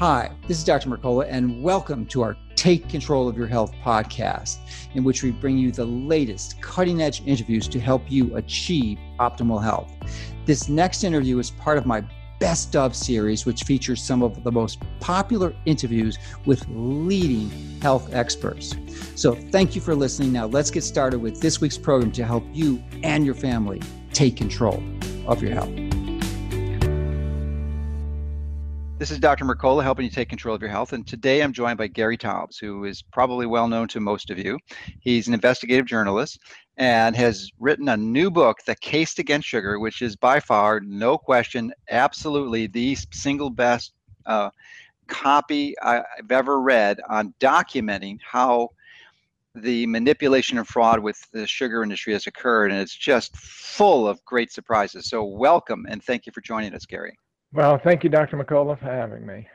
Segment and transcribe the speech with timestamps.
[0.00, 0.88] Hi, this is Dr.
[0.88, 4.56] Mercola, and welcome to our Take Control of Your Health podcast,
[4.94, 9.62] in which we bring you the latest cutting edge interviews to help you achieve optimal
[9.62, 9.92] health.
[10.46, 12.02] This next interview is part of my
[12.38, 17.50] Best of series, which features some of the most popular interviews with leading
[17.82, 18.74] health experts.
[19.16, 20.32] So, thank you for listening.
[20.32, 23.82] Now, let's get started with this week's program to help you and your family
[24.14, 24.82] take control
[25.26, 25.89] of your health.
[29.00, 29.46] This is Dr.
[29.46, 30.92] Mercola helping you take control of your health.
[30.92, 34.38] And today I'm joined by Gary Taubes, who is probably well known to most of
[34.38, 34.58] you.
[35.00, 36.38] He's an investigative journalist
[36.76, 41.16] and has written a new book, The Case Against Sugar, which is by far, no
[41.16, 43.94] question, absolutely the single best
[44.26, 44.50] uh,
[45.06, 48.68] copy I've ever read on documenting how
[49.54, 52.70] the manipulation and fraud with the sugar industry has occurred.
[52.70, 55.08] And it's just full of great surprises.
[55.08, 57.16] So, welcome and thank you for joining us, Gary.
[57.52, 58.36] Well, thank you, Dr.
[58.36, 59.46] Mercola, for having me.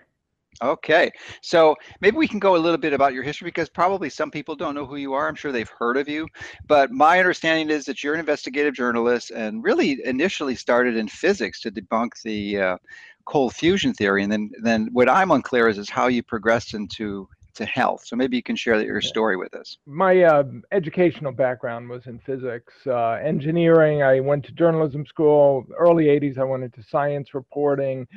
[0.63, 4.31] Okay, so maybe we can go a little bit about your history because probably some
[4.31, 5.27] people don't know who you are.
[5.27, 6.27] I'm sure they've heard of you,
[6.67, 11.59] but my understanding is that you're an investigative journalist and really initially started in physics
[11.61, 12.77] to debunk the uh,
[13.25, 17.27] cold fusion theory, and then then what I'm unclear is is how you progressed into
[17.55, 18.05] to health.
[18.05, 19.77] So maybe you can share your story with us.
[19.85, 24.03] My uh, educational background was in physics, uh, engineering.
[24.03, 25.65] I went to journalism school.
[25.77, 28.07] Early 80s, I went into science reporting.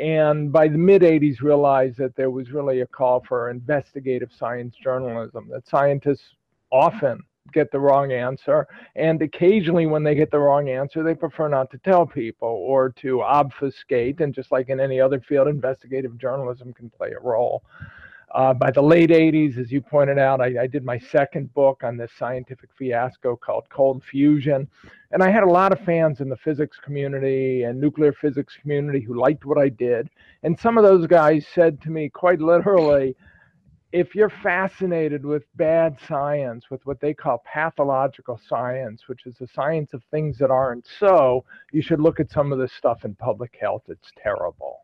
[0.00, 4.74] And by the mid 80s, realized that there was really a call for investigative science
[4.82, 6.34] journalism, that scientists
[6.70, 8.66] often get the wrong answer.
[8.96, 12.90] And occasionally, when they get the wrong answer, they prefer not to tell people or
[13.02, 14.20] to obfuscate.
[14.20, 17.62] And just like in any other field, investigative journalism can play a role.
[18.34, 21.82] Uh, by the late 80s, as you pointed out, I, I, did my second book
[21.84, 24.66] on this scientific fiasco called Cold Fusion.
[25.10, 29.00] And I had a lot of fans in the physics community and nuclear physics community
[29.00, 30.08] who liked what I did.
[30.44, 33.14] And some of those guys said to me, quite literally,
[33.92, 39.48] if you're fascinated with bad science, with what they call pathological science, which is the
[39.48, 43.14] science of things that aren't so, you should look at some of this stuff in
[43.14, 43.82] public health.
[43.88, 44.78] It's terrible.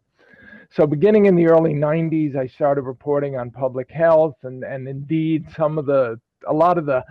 [0.70, 5.46] So beginning in the early 90s, I started reporting on public health and, and indeed
[5.56, 7.02] some of the, a lot of the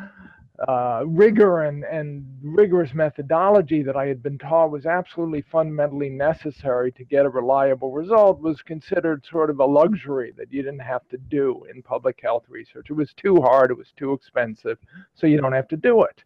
[0.67, 6.91] uh, rigor and, and rigorous methodology that I had been taught was absolutely fundamentally necessary
[6.93, 11.07] to get a reliable result was considered sort of a luxury that you didn't have
[11.09, 12.87] to do in public health research.
[12.89, 14.77] It was too hard, it was too expensive,
[15.13, 16.23] so you don't have to do it.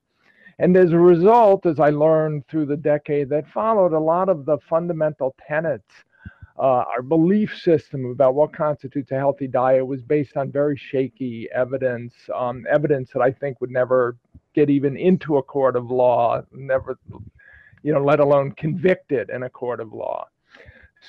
[0.59, 4.45] And as a result, as I learned through the decade that followed, a lot of
[4.45, 5.91] the fundamental tenets
[6.57, 11.47] uh, our belief system about what constitutes a healthy diet was based on very shaky
[11.53, 14.17] evidence, um, evidence that I think would never
[14.53, 16.97] get even into a court of law, never,
[17.83, 20.27] you know, let alone convicted in a court of law.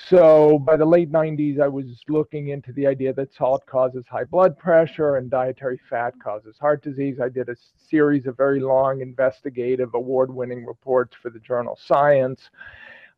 [0.09, 4.23] So by the late 90s, I was looking into the idea that salt causes high
[4.23, 7.19] blood pressure and dietary fat causes heart disease.
[7.21, 12.49] I did a series of very long investigative award winning reports for the journal Science.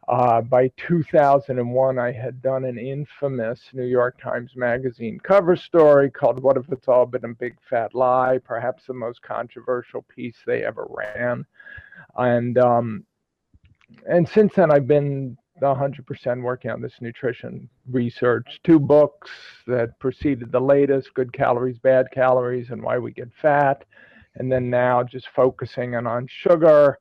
[0.08, 6.44] Uh, by 2001, I had done an infamous New York Times Magazine cover story called
[6.44, 10.64] What If It's All Been a Big Fat Lie, perhaps the most controversial piece they
[10.64, 11.44] ever ran.
[12.18, 13.04] And, um,
[14.08, 18.60] and since then, I've been 100% working on this nutrition research.
[18.64, 19.32] Two books
[19.66, 23.86] that preceded the latest Good Calories, Bad Calories, and Why We Get Fat.
[24.36, 27.00] And then now just focusing on, on sugar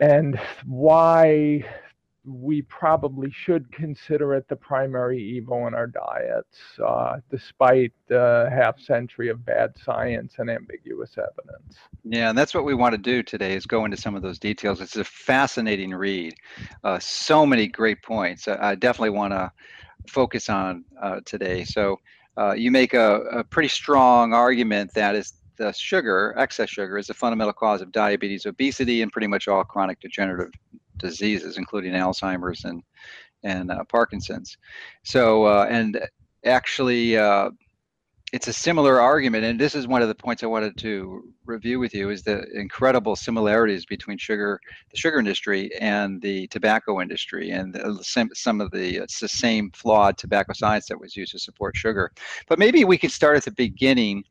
[0.00, 1.64] and why
[2.24, 8.78] we probably should consider it the primary evil in our diets, uh, despite the half
[8.78, 11.76] century of bad science and ambiguous evidence.
[12.04, 14.38] Yeah, and that's what we want to do today is go into some of those
[14.38, 14.80] details.
[14.80, 16.34] It's a fascinating read.
[16.84, 18.46] Uh, so many great points.
[18.46, 19.50] I, I definitely want to
[20.06, 21.64] focus on uh, today.
[21.64, 21.98] So
[22.36, 27.10] uh, you make a, a pretty strong argument that is the sugar, excess sugar, is
[27.10, 30.52] a fundamental cause of diabetes, obesity, and pretty much all chronic degenerative
[30.96, 32.82] diseases, including Alzheimer's and
[33.44, 34.56] and uh, Parkinson's.
[35.04, 36.00] So, uh, and
[36.44, 37.50] actually, uh,
[38.32, 41.78] it's a similar argument, and this is one of the points I wanted to review
[41.78, 44.60] with you: is the incredible similarities between sugar,
[44.90, 49.28] the sugar industry, and the tobacco industry, and the, some some of the it's the
[49.28, 52.12] same flawed tobacco science that was used to support sugar.
[52.48, 54.24] But maybe we could start at the beginning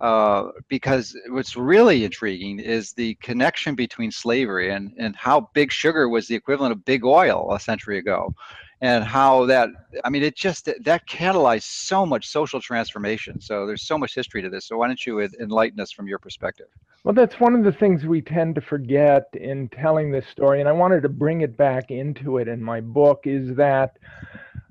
[0.00, 6.08] uh, because what's really intriguing is the connection between slavery and, and how big sugar
[6.08, 8.34] was the equivalent of big oil a century ago
[8.82, 9.70] and how that
[10.04, 13.40] i mean it just that catalyzed so much social transformation.
[13.40, 14.66] So there's so much history to this.
[14.66, 16.66] So why don't you enlighten us from your perspective?
[17.04, 20.68] Well that's one of the things we tend to forget in telling this story and
[20.68, 23.98] i wanted to bring it back into it in my book is that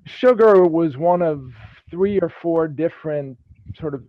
[0.05, 1.51] sugar was one of
[1.89, 3.37] three or four different
[3.79, 4.03] sort of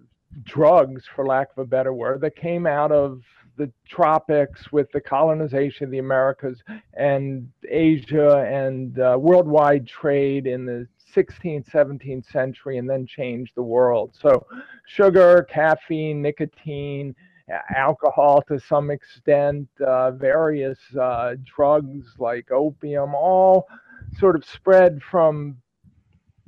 [0.45, 3.23] drugs, for lack of a better word, that came out of
[3.56, 6.62] the tropics with the colonization of the Americas
[6.94, 13.62] and Asia and uh, worldwide trade in the 16th, 17th century and then changed the
[13.62, 14.17] world.
[14.20, 14.47] So,
[14.87, 17.14] sugar, caffeine, nicotine,
[17.75, 23.67] alcohol to some extent, uh, various uh, drugs like opium, all
[24.19, 25.56] sort of spread from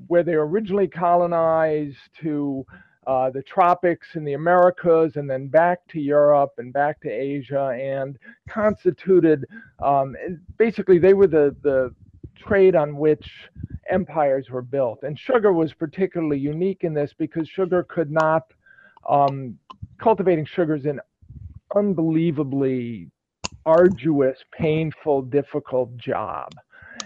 [0.06, 2.64] where they originally colonized to
[3.08, 7.68] uh, the tropics in the Americas and then back to Europe and back to Asia
[7.68, 8.18] and
[8.50, 9.46] constituted
[9.82, 10.14] um,
[10.58, 11.90] basically they were the, the
[12.36, 13.26] trade on which
[13.90, 15.02] empires were built.
[15.04, 18.52] And sugar was particularly unique in this because sugar could not,
[19.08, 19.58] um,
[19.98, 21.00] cultivating sugar is an
[21.74, 23.10] unbelievably
[23.64, 26.54] arduous, painful, difficult job.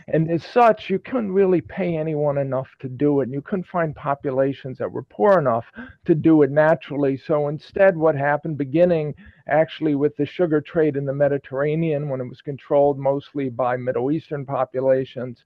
[0.08, 3.24] And as such, you couldn't really pay anyone enough to do it.
[3.24, 5.66] And you couldn't find populations that were poor enough
[6.04, 7.16] to do it naturally.
[7.16, 9.14] So instead, what happened, beginning
[9.48, 14.10] actually with the sugar trade in the Mediterranean, when it was controlled mostly by Middle
[14.10, 15.44] Eastern populations,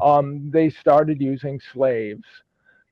[0.00, 2.24] um, they started using slaves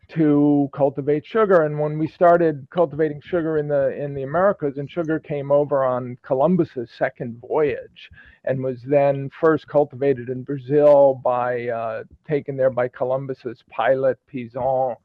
[0.09, 1.63] to cultivate sugar.
[1.63, 5.85] And when we started cultivating sugar in the in the Americas, and sugar came over
[5.85, 8.11] on Columbus's second voyage,
[8.45, 14.97] and was then first cultivated in Brazil by uh, taken there by Columbus's pilot Pinzon.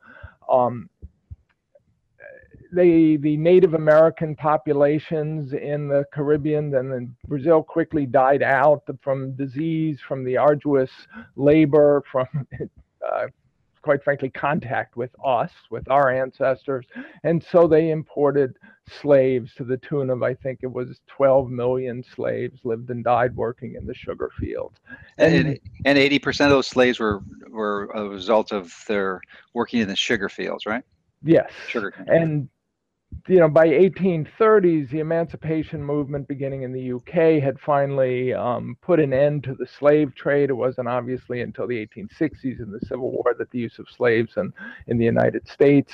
[0.49, 0.89] Um,
[2.71, 9.35] the the Native American populations in the Caribbean and then Brazil quickly died out from
[9.35, 10.91] disease, from the arduous
[11.35, 12.27] labor, from
[13.11, 13.27] uh,
[13.81, 16.85] quite frankly, contact with us, with our ancestors.
[17.23, 18.57] And so they imported
[19.01, 23.35] slaves to the tune of, I think it was 12 million slaves lived and died
[23.35, 24.77] working in the sugar fields.
[25.17, 29.21] And, and 80% of those slaves were, were a result of their
[29.53, 30.83] working in the sugar fields, right?
[31.23, 31.51] Yes.
[31.67, 31.93] Sugar.
[32.07, 32.49] And
[33.27, 38.99] you know, by 1830s, the emancipation movement beginning in the UK had finally um, put
[38.99, 40.49] an end to the slave trade.
[40.49, 44.33] It wasn't obviously until the 1860s and the Civil War that the use of slaves
[44.37, 44.51] in,
[44.87, 45.93] in the United States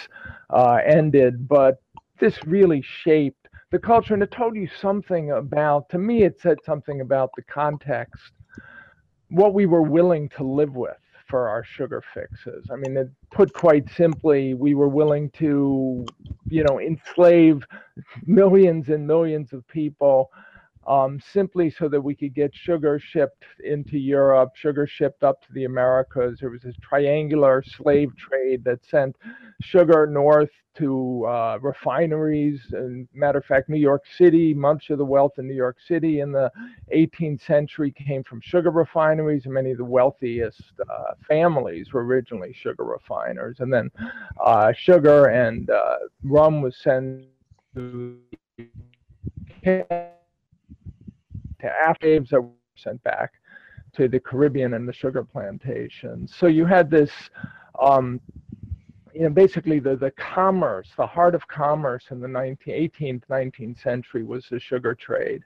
[0.49, 1.47] uh, ended.
[1.47, 1.81] But
[2.19, 6.57] this really shaped the culture, and it told you something about, to me, it said
[6.65, 8.31] something about the context,
[9.29, 10.95] what we were willing to live with
[11.27, 12.65] for our sugar fixes.
[12.71, 16.06] I mean, put quite simply, we were willing to,
[16.50, 17.63] you know, enslave
[18.25, 20.29] millions and millions of people
[20.87, 25.53] um, simply so that we could get sugar shipped into Europe, sugar shipped up to
[25.53, 26.39] the Americas.
[26.39, 29.15] There was this triangular slave trade that sent
[29.61, 32.61] sugar north to uh, refineries.
[32.71, 36.21] And matter of fact, New York City, much of the wealth in New York City
[36.21, 36.51] in the
[36.95, 42.53] 18th century came from sugar refineries, and many of the wealthiest uh, families were originally
[42.53, 43.59] sugar refiners.
[43.59, 43.91] And then
[44.39, 47.25] uh, sugar and uh, rum was sent
[47.75, 48.19] to
[51.59, 53.33] to afghans that were sent back
[53.95, 56.33] to the Caribbean and the sugar plantations.
[56.36, 57.12] So you had this,
[57.81, 58.21] um,
[59.13, 63.81] you know, basically the, the commerce, the heart of commerce in the 19, 18th, 19th
[63.81, 65.42] century was the sugar trade.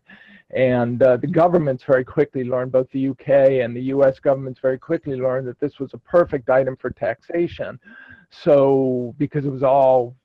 [0.49, 3.29] And uh, the governments very quickly learned, both the UK
[3.63, 7.79] and the US governments very quickly learned that this was a perfect item for taxation.
[8.29, 10.15] So, because it was all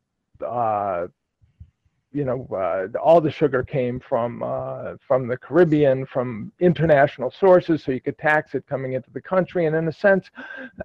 [0.45, 1.07] uh,
[2.17, 7.83] you know, uh, all the sugar came from uh, from the Caribbean, from international sources,
[7.85, 9.67] so you could tax it coming into the country.
[9.67, 10.31] And in a sense,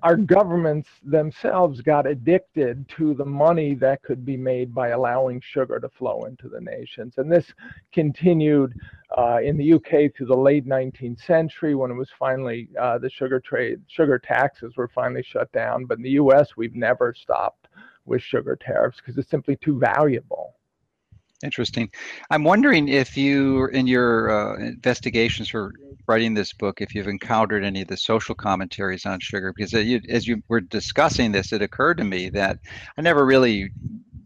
[0.04, 5.80] our governments themselves got addicted to the money that could be made by allowing sugar
[5.80, 7.14] to flow into the nations.
[7.16, 7.54] And this
[7.94, 8.78] continued
[9.18, 13.10] uh, in the UK through the late 19th century, when it was finally uh, the
[13.10, 15.86] sugar trade, sugar taxes were finally shut down.
[15.86, 17.70] But in the U.S., we've never stopped
[18.04, 20.56] with sugar tariffs because it's simply too valuable.
[21.44, 21.90] Interesting.
[22.30, 25.74] I'm wondering if you, in your uh, investigations for
[26.08, 30.28] writing this book, if you've encountered any of the social commentaries on sugar, because as
[30.28, 32.60] you were discussing this, it occurred to me that
[32.98, 33.72] I never really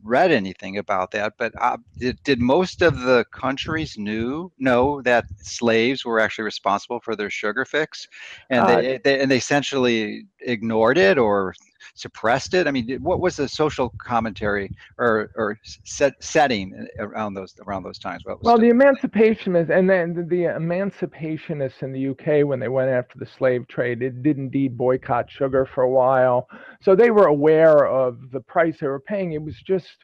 [0.06, 5.26] read anything about that, but uh, did, did most of the countries knew know that
[5.42, 8.08] slaves were actually responsible for their sugar fix,
[8.50, 11.56] and uh, they, they, and they essentially ignored it or
[11.94, 12.68] suppressed it?
[12.68, 17.84] I mean, what was the social commentary or or set, setting uh, around those around
[17.84, 18.24] those times?
[18.26, 23.20] well, the emancipationists and then the, the emancipationists in the UK when they went after
[23.20, 26.48] the slave trade, it did indeed boycott sugar for a while,
[26.82, 29.34] so they were aware of the price they were paying.
[29.34, 29.96] It was just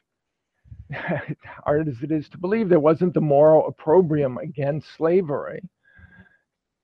[1.64, 5.60] hard as it is to believe, there wasn't the moral opprobrium against slavery.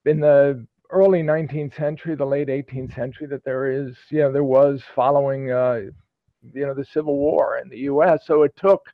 [0.05, 4.45] In the early 19th century, the late 18th century, that there is, you know, there
[4.45, 5.81] was following, uh,
[6.55, 8.21] you know, the Civil War in the U.S.
[8.27, 8.87] So it took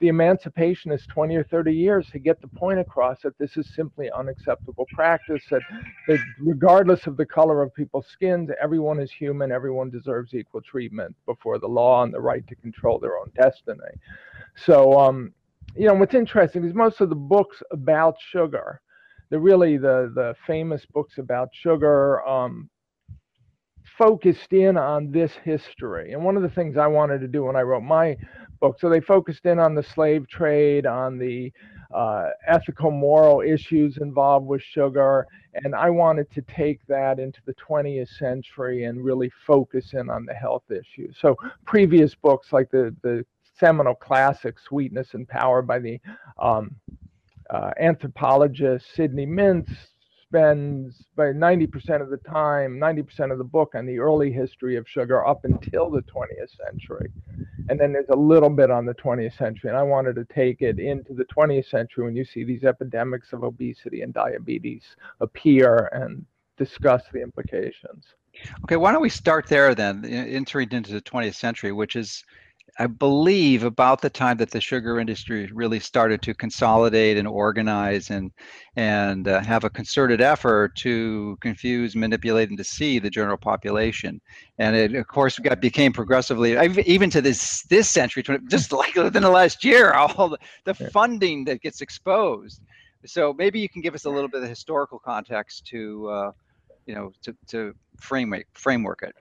[0.00, 4.10] the emancipationists 20 or 30 years to get the point across that this is simply
[4.10, 5.62] unacceptable practice, that,
[6.08, 11.14] that regardless of the color of people's skins, everyone is human, everyone deserves equal treatment
[11.24, 13.94] before the law and the right to control their own destiny.
[14.56, 15.32] So, um,
[15.76, 18.80] you know, what's interesting is most of the books about sugar,
[19.32, 22.68] they're really the, the famous books about sugar, um,
[23.96, 26.12] focused in on this history.
[26.12, 28.14] And one of the things I wanted to do when I wrote my
[28.60, 31.50] book, so they focused in on the slave trade, on the
[31.94, 35.26] uh, ethical, moral issues involved with sugar.
[35.54, 40.26] And I wanted to take that into the 20th century and really focus in on
[40.26, 41.16] the health issues.
[41.18, 43.24] So previous books like the, the
[43.58, 45.98] seminal classic, Sweetness and Power by the
[46.38, 46.76] um,
[47.52, 49.68] uh, anthropologist Sidney Mintz,
[50.32, 54.88] spends by 90% of the time, 90% of the book on the early history of
[54.88, 57.10] sugar up until the 20th century.
[57.68, 59.68] And then there's a little bit on the 20th century.
[59.68, 63.34] And I wanted to take it into the 20th century when you see these epidemics
[63.34, 64.84] of obesity and diabetes
[65.20, 66.24] appear and
[66.56, 68.06] discuss the implications.
[68.64, 72.24] Okay, why don't we start there then, entering into the 20th century, which is
[72.78, 78.10] I believe about the time that the sugar industry really started to consolidate and organize
[78.10, 78.30] and
[78.76, 84.20] and uh, have a concerted effort to confuse, manipulate, and deceive the general population.
[84.58, 89.22] And it, of course, got became progressively even to this this century, just like within
[89.22, 92.62] the last year, all the, the funding that gets exposed.
[93.04, 96.32] So maybe you can give us a little bit of historical context to uh,
[96.86, 99.14] you know to to framework framework it.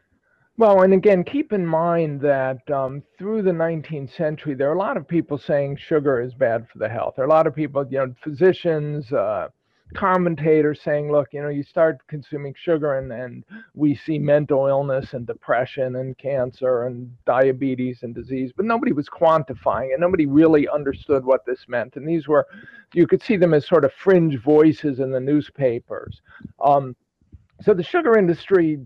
[0.61, 4.77] Well, and again, keep in mind that um, through the 19th century, there are a
[4.77, 7.15] lot of people saying sugar is bad for the health.
[7.15, 9.47] There are a lot of people, you know, physicians, uh,
[9.95, 15.15] commentators saying, look, you know, you start consuming sugar and, and we see mental illness
[15.15, 20.67] and depression and cancer and diabetes and disease, but nobody was quantifying and nobody really
[20.69, 21.95] understood what this meant.
[21.95, 22.45] And these were,
[22.93, 26.21] you could see them as sort of fringe voices in the newspapers.
[26.63, 26.95] Um,
[27.63, 28.79] so the sugar industry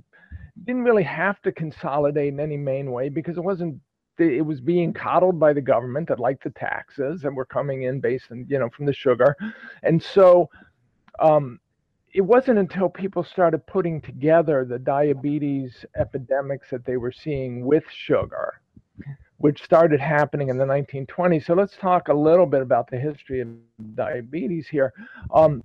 [0.63, 3.79] didn't really have to consolidate in any main way because it wasn't
[4.17, 7.99] it was being coddled by the government that liked the taxes that were coming in
[7.99, 9.35] based on you know from the sugar.
[9.83, 10.49] And so
[11.19, 11.59] um,
[12.13, 17.83] it wasn't until people started putting together the diabetes epidemics that they were seeing with
[17.89, 18.61] sugar
[19.37, 23.41] which started happening in the 1920s so let's talk a little bit about the history
[23.41, 23.49] of
[23.95, 24.93] diabetes here.
[25.33, 25.63] Um,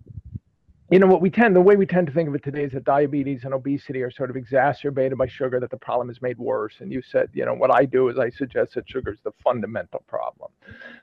[0.90, 2.72] you know what we tend the way we tend to think of it today is
[2.72, 6.38] that diabetes and obesity are sort of exacerbated by sugar that the problem is made
[6.38, 6.74] worse.
[6.80, 9.32] And you said you know what i do is i suggest that sugar is the
[9.42, 10.50] fundamental problem.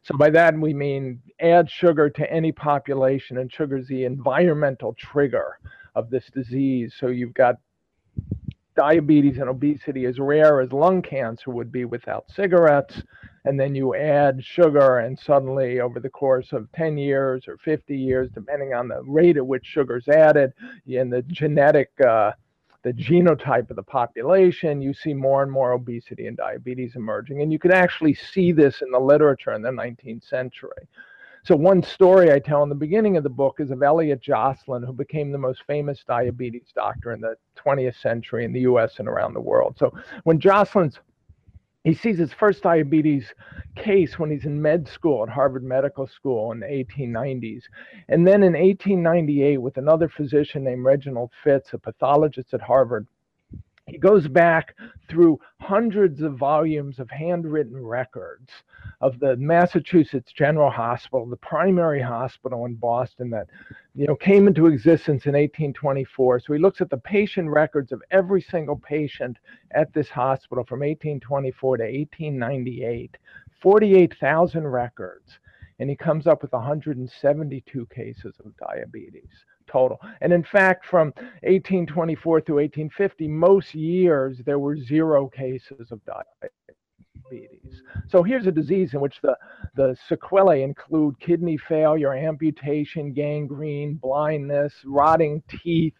[0.03, 4.93] So by that we mean add sugar to any population and sugar is the environmental
[4.93, 5.59] trigger
[5.95, 6.93] of this disease.
[6.99, 7.55] So you've got
[8.77, 13.01] diabetes and obesity as rare as lung cancer would be without cigarettes
[13.45, 17.97] and then you add sugar and suddenly over the course of 10 years or 50
[17.97, 20.53] years depending on the rate at which sugar is added
[20.87, 22.31] and the genetic uh,
[22.83, 27.41] the genotype of the population you see more and more obesity and diabetes emerging.
[27.41, 30.87] And you can actually see this in the literature in the 19th century
[31.47, 34.83] so one story I tell in the beginning of the book is of Elliott Joslin,
[34.83, 38.99] who became the most famous diabetes doctor in the 20th century in the U.S.
[38.99, 39.77] and around the world.
[39.79, 39.93] So
[40.25, 40.99] when Joslin's
[41.85, 43.33] he sees his first diabetes
[43.77, 47.61] case when he's in med school at Harvard Medical School in the 1890s.
[48.09, 53.07] And then in 1898, with another physician named Reginald Fitz, a pathologist at Harvard,
[53.87, 54.75] he goes back
[55.09, 58.49] through hundreds of volumes of handwritten records
[58.99, 63.47] of the Massachusetts General Hospital, the primary hospital in Boston that
[63.95, 66.41] you know came into existence in 1824.
[66.41, 69.37] So he looks at the patient records of every single patient
[69.71, 73.17] at this hospital from 1824 to 1898,
[73.61, 75.39] 48,000 records,
[75.79, 79.99] and he comes up with 172 cases of diabetes total.
[80.21, 81.07] And in fact, from
[81.43, 87.81] 1824 through 1850, most years there were zero cases of diabetes.
[88.07, 89.37] So here's a disease in which the,
[89.75, 95.93] the sequelae include kidney failure, amputation, gangrene, blindness, rotting teeth,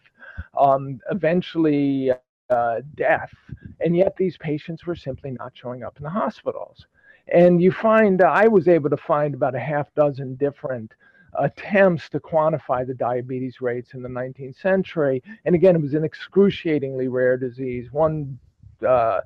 [0.58, 2.12] um, eventually
[2.50, 3.32] uh, death.
[3.80, 6.86] And yet these patients were simply not showing up in the hospitals.
[7.30, 10.92] And you find, uh, I was able to find about a half dozen different
[11.34, 15.22] attempts to quantify the diabetes rates in the 19th century.
[15.44, 17.92] And again, it was an excruciatingly rare disease.
[17.92, 18.38] One
[18.86, 19.20] uh,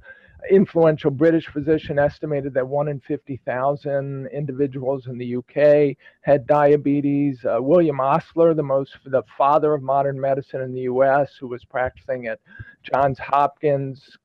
[0.50, 7.44] influential British physician estimated that one in 50,000 individuals in the UK had diabetes.
[7.44, 11.64] Uh, William Osler, the most the father of modern medicine in the US, who was
[11.64, 12.40] practicing at
[12.82, 14.18] Johns Hopkins,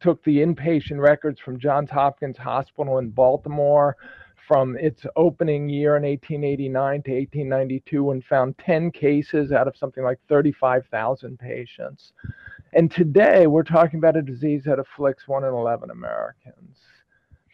[0.00, 3.96] took the inpatient records from Johns Hopkins Hospital in Baltimore
[4.46, 10.04] from its opening year in 1889 to 1892 and found 10 cases out of something
[10.04, 12.12] like 35,000 patients.
[12.72, 16.78] And today we're talking about a disease that afflicts 1 in 11 Americans.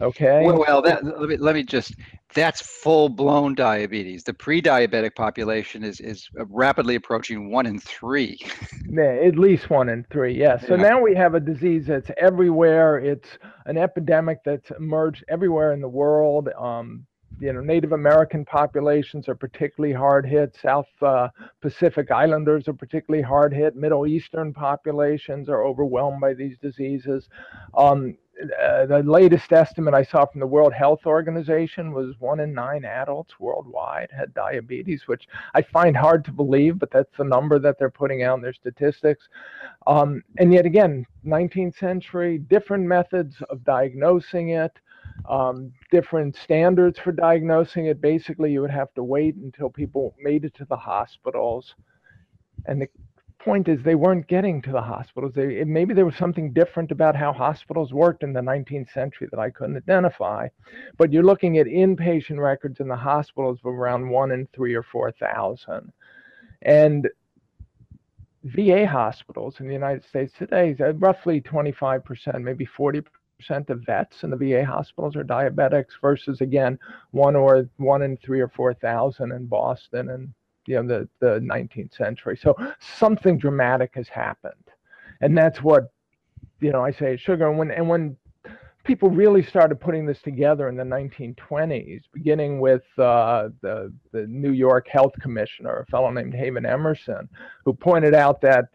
[0.00, 0.42] Okay.
[0.44, 1.94] Well, well that, let, me, let me just,
[2.34, 4.24] that's full blown diabetes.
[4.24, 8.38] The pre diabetic population is, is rapidly approaching one in three.
[8.88, 10.60] yeah, at least one in three, yes.
[10.62, 10.68] Yeah.
[10.68, 12.98] So now we have a disease that's everywhere.
[12.98, 13.28] It's
[13.66, 16.48] an epidemic that's emerged everywhere in the world.
[16.58, 17.06] Um,
[17.40, 20.56] you know, Native American populations are particularly hard hit.
[20.60, 21.28] South uh,
[21.62, 23.76] Pacific Islanders are particularly hard hit.
[23.76, 27.28] Middle Eastern populations are overwhelmed by these diseases.
[27.74, 28.16] Um,
[28.62, 32.84] uh, the latest estimate I saw from the World Health Organization was one in nine
[32.84, 37.78] adults worldwide had diabetes, which I find hard to believe, but that's the number that
[37.78, 39.28] they're putting out in their statistics.
[39.86, 44.72] Um, and yet again, 19th century, different methods of diagnosing it,
[45.28, 48.00] um, different standards for diagnosing it.
[48.00, 51.74] Basically, you would have to wait until people made it to the hospitals.
[52.66, 52.88] And the
[53.40, 55.32] point is they weren't getting to the hospitals.
[55.34, 59.40] They, maybe there was something different about how hospitals worked in the 19th century that
[59.40, 60.48] I couldn't identify.
[60.98, 64.82] But you're looking at inpatient records in the hospitals of around one in three or
[64.82, 65.92] 4,000.
[66.62, 67.08] And
[68.44, 73.04] VA hospitals in the United States today, uh, roughly 25%, maybe 40%
[73.68, 76.78] of vets in the VA hospitals are diabetics versus again
[77.10, 80.34] one or one in three or four thousand in Boston and
[80.66, 82.36] you know the, the 19th century.
[82.40, 84.54] So something dramatic has happened,
[85.20, 85.92] and that's what
[86.60, 87.48] you know I say sugar.
[87.48, 88.16] And when and when
[88.84, 94.52] people really started putting this together in the 1920s, beginning with uh, the the New
[94.52, 97.28] York Health Commissioner, a fellow named Haven Emerson,
[97.64, 98.66] who pointed out that.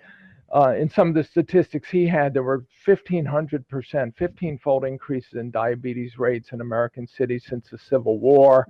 [0.55, 5.49] Uh, in some of the statistics he had, there were 1,500%, 15 fold increases in
[5.49, 8.65] diabetes rates in American cities since the Civil War,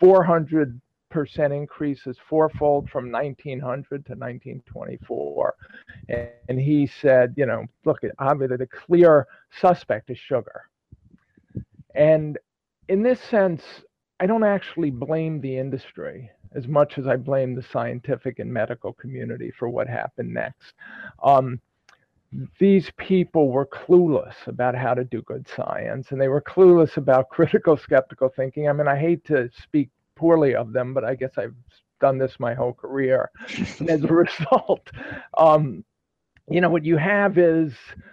[0.00, 5.54] 400 percent increase is fourfold from 1900 to 1924.
[6.08, 9.26] And, and he said, you know, look, obviously the clear
[9.60, 10.62] suspect is sugar.
[11.94, 12.38] And
[12.88, 13.62] in this sense,
[14.20, 18.92] I don't actually blame the industry as much as I blame the scientific and medical
[18.92, 20.72] community for what happened next.
[21.22, 21.60] Um,
[22.58, 27.28] these people were clueless about how to do good science and they were clueless about
[27.30, 28.68] critical skeptical thinking.
[28.68, 31.54] I mean, I hate to speak poorly of them, but I guess I've
[32.00, 33.30] done this my whole career.
[33.78, 34.90] and as a result,
[35.36, 35.84] um,
[36.50, 37.72] you know, what you have is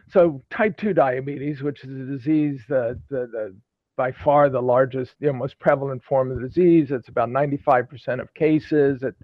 [0.10, 3.56] so type 2 diabetes, which is a disease that the, the
[3.98, 6.92] by far the largest, know, most prevalent form of the disease.
[6.92, 9.04] It's about 95% of cases.
[9.04, 9.16] It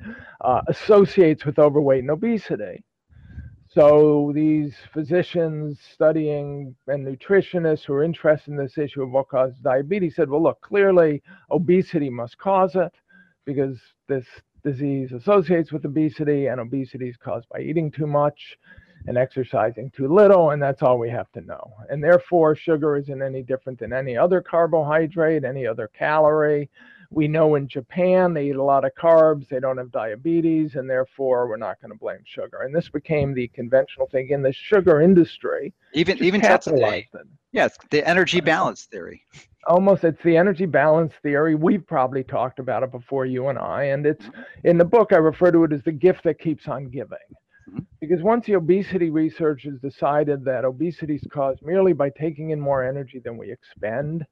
[0.41, 2.84] uh, associates with overweight and obesity.
[3.73, 9.57] So these physicians studying and nutritionists who are interested in this issue of what causes
[9.60, 12.91] diabetes said, well, look, clearly obesity must cause it
[13.45, 13.79] because
[14.10, 14.25] this
[14.65, 18.57] disease associates with obesity and obesity is caused by eating too much
[19.07, 21.73] and exercising too little, and that's all we have to know.
[21.89, 26.69] And therefore, sugar isn't any different than any other carbohydrate, any other calorie.
[27.13, 30.89] We know in Japan they eat a lot of carbs, they don't have diabetes, and
[30.89, 32.62] therefore we're not going to blame sugar.
[32.62, 35.74] And this became the conventional thing in the sugar industry.
[35.93, 37.10] Even even today.
[37.52, 39.21] Yes, the energy balance theory.
[39.67, 41.54] Almost, it's the energy balance theory.
[41.54, 43.84] We've probably talked about it before, you and I.
[43.84, 44.26] And it's
[44.63, 47.17] in the book I refer to it as the gift that keeps on giving.
[47.69, 47.80] Mm-hmm.
[48.00, 52.84] Because once the obesity researchers decided that obesity is caused merely by taking in more
[52.84, 54.26] energy than we expend,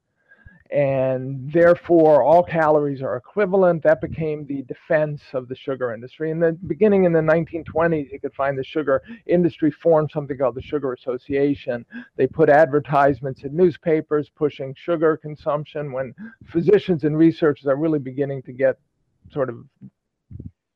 [0.72, 3.82] and therefore all calories are equivalent.
[3.82, 6.30] That became the defense of the sugar industry.
[6.30, 10.54] In the beginning in the 1920s, you could find the sugar industry formed something called
[10.54, 11.84] the Sugar Association.
[12.16, 16.14] They put advertisements in newspapers pushing sugar consumption when
[16.46, 18.78] physicians and researchers are really beginning to get
[19.32, 19.56] sort of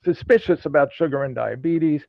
[0.05, 2.03] suspicious about sugar and diabetes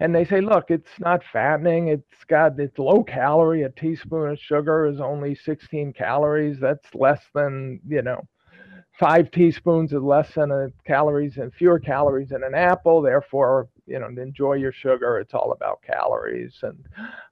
[0.00, 1.88] and they say look it's not fattening.
[1.88, 3.62] It's got it's low calorie.
[3.62, 6.58] A teaspoon of sugar is only 16 calories.
[6.60, 8.26] That's less than you know
[8.98, 13.02] five teaspoons is less than a calories and fewer calories in an apple.
[13.02, 15.18] Therefore you know enjoy your sugar.
[15.18, 16.58] It's all about calories.
[16.62, 16.86] And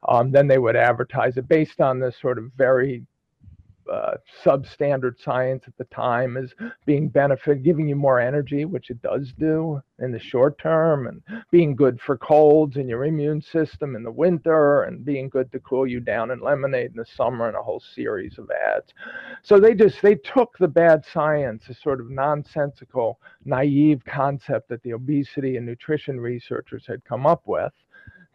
[0.08, 3.04] um, then they would advertise it based on this sort of very
[3.90, 6.54] uh, substandard science at the time as
[6.86, 11.22] being benefit, giving you more energy, which it does do in the short term, and
[11.50, 15.60] being good for colds in your immune system in the winter, and being good to
[15.60, 18.92] cool you down in lemonade in the summer, and a whole series of ads.
[19.42, 24.82] So they just they took the bad science, a sort of nonsensical, naive concept that
[24.82, 27.72] the obesity and nutrition researchers had come up with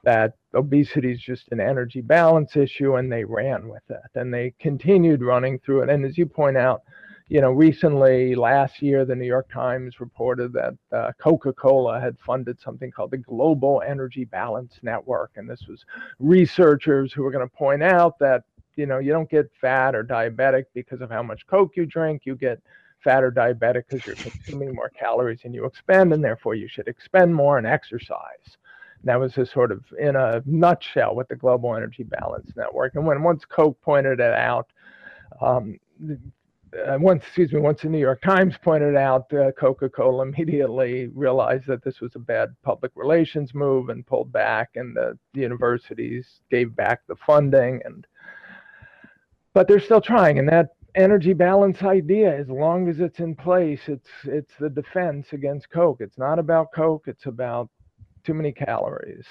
[0.05, 4.53] that obesity is just an energy balance issue and they ran with it and they
[4.59, 5.89] continued running through it.
[5.89, 6.83] And as you point out
[7.27, 12.61] you know recently last year the new york times reported that uh, coca-cola had funded
[12.61, 15.83] something called the global energy balance network and this was
[16.19, 18.43] researchers who were going to point out that
[18.75, 22.23] you know you don't get fat or diabetic because of how much coke you drink.
[22.25, 22.61] You get
[23.03, 26.87] fat or diabetic because you're consuming more calories than you expend and therefore you should
[26.87, 28.57] expend more and exercise
[29.05, 32.95] that was just sort of in a nutshell with the Global Energy Balance Network.
[32.95, 34.71] And when once Coke pointed it out,
[35.41, 41.07] um, uh, once excuse me, once the New York Times pointed out, uh, Coca-Cola immediately
[41.13, 45.41] realized that this was a bad public relations move and pulled back, and the, the
[45.41, 47.81] universities gave back the funding.
[47.85, 48.05] And
[49.53, 53.81] but they're still trying, and that energy balance idea as long as it's in place
[53.87, 57.69] it's it's the defense against coke it's not about coke it's about
[58.25, 59.25] too many calories.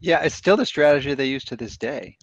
[0.00, 2.16] Yeah, it's still the strategy they use to this day.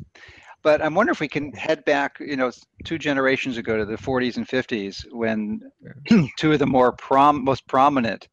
[0.64, 2.52] But I'm wondering if we can head back, you know,
[2.84, 5.62] two generations ago to the 40s and 50s when
[6.38, 8.28] two of the more prom most prominent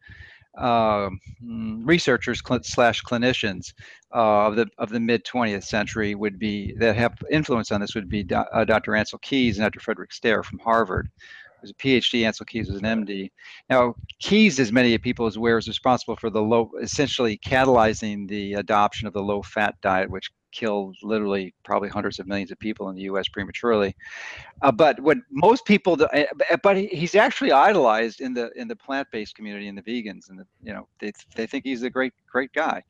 [0.59, 1.11] uh,
[1.43, 3.73] researchers cl- slash clinicians
[4.15, 7.95] uh, of the of the mid 20th century would be that have influence on this
[7.95, 8.93] would be do, uh, Dr.
[8.93, 9.81] Ancel Keys and Dr.
[9.81, 11.09] Frederick Stare from Harvard
[11.65, 12.23] was a PhD.
[12.23, 13.31] Ancel Keys was an MD.
[13.69, 18.55] Now, Keys, as many people as aware, is responsible for the low, essentially catalyzing the
[18.55, 22.95] adoption of the low-fat diet, which killed literally probably hundreds of millions of people in
[22.95, 23.29] the U.S.
[23.29, 23.95] prematurely.
[24.63, 26.27] Uh, but what most people, do, eh,
[26.63, 30.47] but he's actually idolized in the in the plant-based community and the vegans, and the,
[30.63, 32.83] you know they they think he's a great great guy,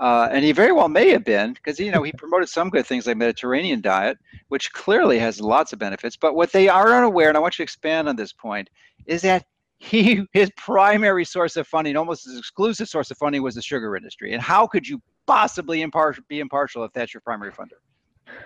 [0.00, 2.86] uh, and he very well may have been because you know he promoted some good
[2.86, 6.16] things like Mediterranean diet, which clearly has lots of benefits.
[6.16, 8.68] But what they are unaware, and I want you to expand on this point,
[9.06, 9.46] is that
[9.78, 13.96] he his primary source of funding, almost his exclusive source of funding, was the sugar
[13.96, 14.32] industry.
[14.32, 17.78] And how could you possibly impartial, be impartial if that's your primary funder?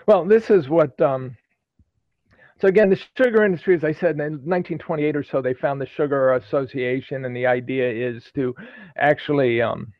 [0.06, 1.00] Well, this is what.
[1.00, 1.36] Um,
[2.60, 5.86] so again, the sugar industry, as I said, in 1928 or so, they found the
[5.86, 8.54] Sugar Association, and the idea is to
[8.98, 9.92] actually um,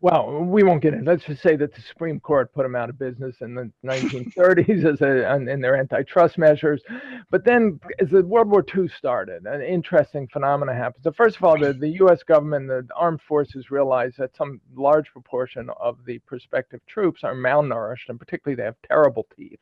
[0.00, 1.04] well, we won't get in.
[1.04, 4.84] Let's just say that the Supreme Court put them out of business in the 1930s
[4.84, 6.82] as a, in their antitrust measures.
[7.30, 11.02] But then, as the World War II started, an interesting phenomenon happened.
[11.02, 12.22] So, first of all, the, the U.S.
[12.22, 18.08] government, the armed forces realized that some large proportion of the prospective troops are malnourished,
[18.08, 19.60] and particularly they have terrible teeth,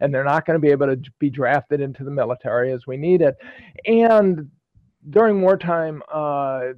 [0.00, 2.96] and they're not going to be able to be drafted into the military as we
[2.96, 3.36] need it.
[3.86, 4.50] And
[5.10, 6.72] during wartime, uh,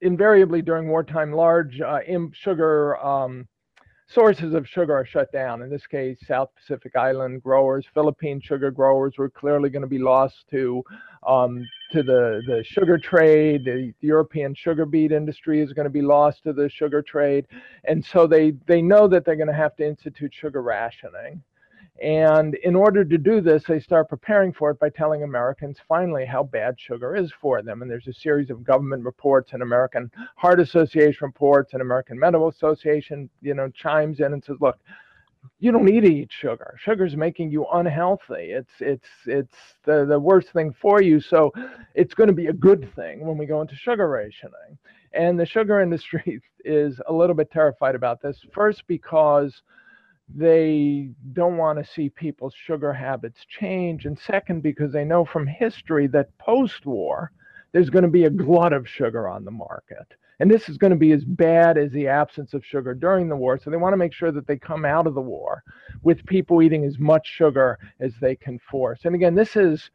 [0.00, 2.00] invariably during wartime, large uh,
[2.32, 3.46] sugar um,
[4.08, 5.62] sources of sugar are shut down.
[5.62, 9.98] In this case, South Pacific Island growers, Philippine sugar growers were clearly going to be
[9.98, 10.82] lost to
[11.26, 13.64] um, to the, the sugar trade.
[13.64, 17.46] The, the European sugar beet industry is going to be lost to the sugar trade,
[17.84, 21.42] and so they they know that they're going to have to institute sugar rationing.
[22.02, 26.26] And in order to do this, they start preparing for it by telling Americans finally
[26.26, 27.80] how bad sugar is for them.
[27.80, 32.48] And there's a series of government reports and American Heart Association reports and American Medical
[32.48, 34.78] Association, you know, chimes in and says, look,
[35.58, 36.76] you don't need to eat sugar.
[36.78, 38.50] Sugar's making you unhealthy.
[38.52, 41.20] It's it's it's the, the worst thing for you.
[41.20, 41.52] So
[41.94, 44.76] it's going to be a good thing when we go into sugar rationing.
[45.12, 48.38] And the sugar industry is a little bit terrified about this.
[48.52, 49.62] First, because
[50.28, 54.06] they don't want to see people's sugar habits change.
[54.06, 57.30] And second, because they know from history that post war,
[57.72, 60.06] there's going to be a glut of sugar on the market.
[60.38, 63.36] And this is going to be as bad as the absence of sugar during the
[63.36, 63.58] war.
[63.58, 65.62] So they want to make sure that they come out of the war
[66.02, 69.00] with people eating as much sugar as they can force.
[69.04, 69.90] And again, this is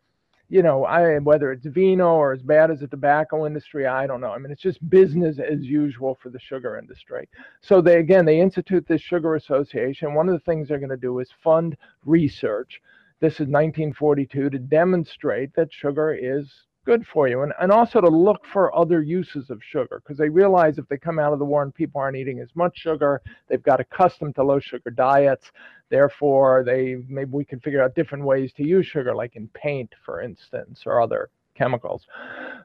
[0.51, 4.19] you know, I whether it's vino or as bad as the tobacco industry, I don't
[4.19, 4.31] know.
[4.31, 7.29] I mean, it's just business as usual for the sugar industry.
[7.61, 10.13] So they again they institute this sugar association.
[10.13, 12.81] One of the things they're going to do is fund research.
[13.21, 16.51] This is 1942 to demonstrate that sugar is
[16.85, 20.29] good for you and, and also to look for other uses of sugar because they
[20.29, 23.21] realize if they come out of the war and people aren't eating as much sugar
[23.47, 25.51] they've got accustomed to low sugar diets
[25.89, 29.93] therefore they maybe we can figure out different ways to use sugar like in paint
[30.03, 32.07] for instance or other chemicals.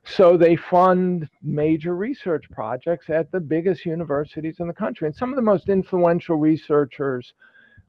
[0.05, 5.31] So they fund major research projects at the biggest universities in the country and some
[5.31, 7.35] of the most influential researchers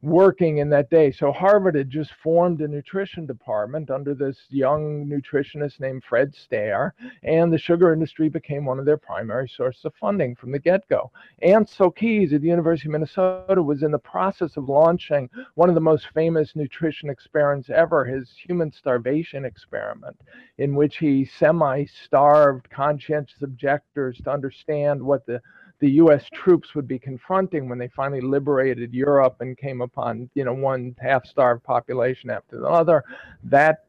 [0.03, 1.11] working in that day.
[1.11, 6.93] So Harvard had just formed a nutrition department under this young nutritionist named Fred Stare,
[7.23, 11.11] and the sugar industry became one of their primary sources of funding from the get-go.
[11.43, 15.75] Ancel Keys at the University of Minnesota was in the process of launching one of
[15.75, 20.15] the most famous nutrition experiments ever, his human starvation experiment,
[20.59, 25.41] in which he semi-starved conscientious objectors to understand what the
[25.79, 26.25] the U.S.
[26.33, 30.95] troops would be confronting when they finally liberated Europe and came upon, you know, one
[30.99, 33.03] half-starved population after the other.
[33.43, 33.85] That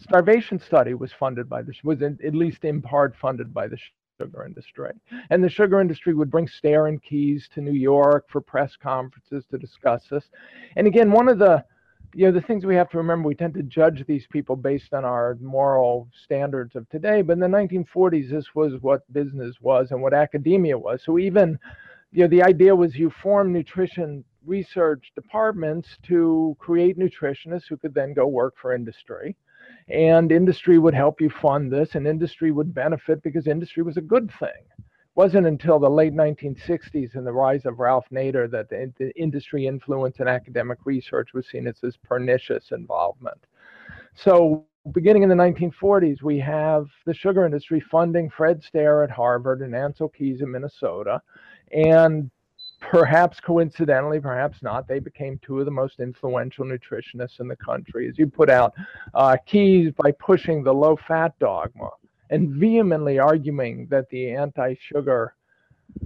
[0.00, 3.78] starvation study was funded by the was in, at least in part funded by the
[4.18, 4.92] sugar industry.
[5.30, 9.44] And the sugar industry would bring Stare and Keys to New York for press conferences
[9.50, 10.24] to discuss this.
[10.76, 11.64] And again, one of the
[12.14, 14.94] you know the things we have to remember we tend to judge these people based
[14.94, 19.90] on our moral standards of today but in the 1940s this was what business was
[19.90, 21.02] and what academia was.
[21.04, 21.58] So even
[22.12, 27.94] you know the idea was you form nutrition research departments to create nutritionists who could
[27.94, 29.36] then go work for industry.
[29.88, 34.02] And industry would help you fund this and industry would benefit because industry was a
[34.02, 34.50] good thing
[35.14, 39.66] wasn't until the late 1960s and the rise of Ralph Nader that the, the industry
[39.66, 43.46] influence in academic research was seen as this pernicious involvement.
[44.14, 49.60] So beginning in the 1940s, we have the sugar industry funding Fred Stare at Harvard
[49.62, 51.22] and Ancel Keys in Minnesota.
[51.72, 52.30] And
[52.80, 58.08] perhaps coincidentally, perhaps not, they became two of the most influential nutritionists in the country.
[58.08, 58.74] As you put out,
[59.14, 61.90] uh, Keys by pushing the low fat dogma
[62.30, 65.34] and vehemently arguing that the anti-sugar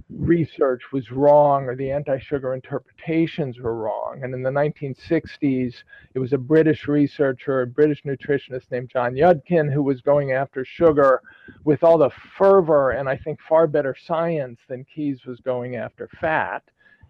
[0.09, 4.19] research was wrong or the anti-sugar interpretations were wrong.
[4.23, 5.73] And in the 1960s,
[6.13, 10.65] it was a British researcher, a British nutritionist named John Yudkin, who was going after
[10.65, 11.21] sugar
[11.63, 16.09] with all the fervor and I think far better science than Keys was going after
[16.19, 16.63] fat.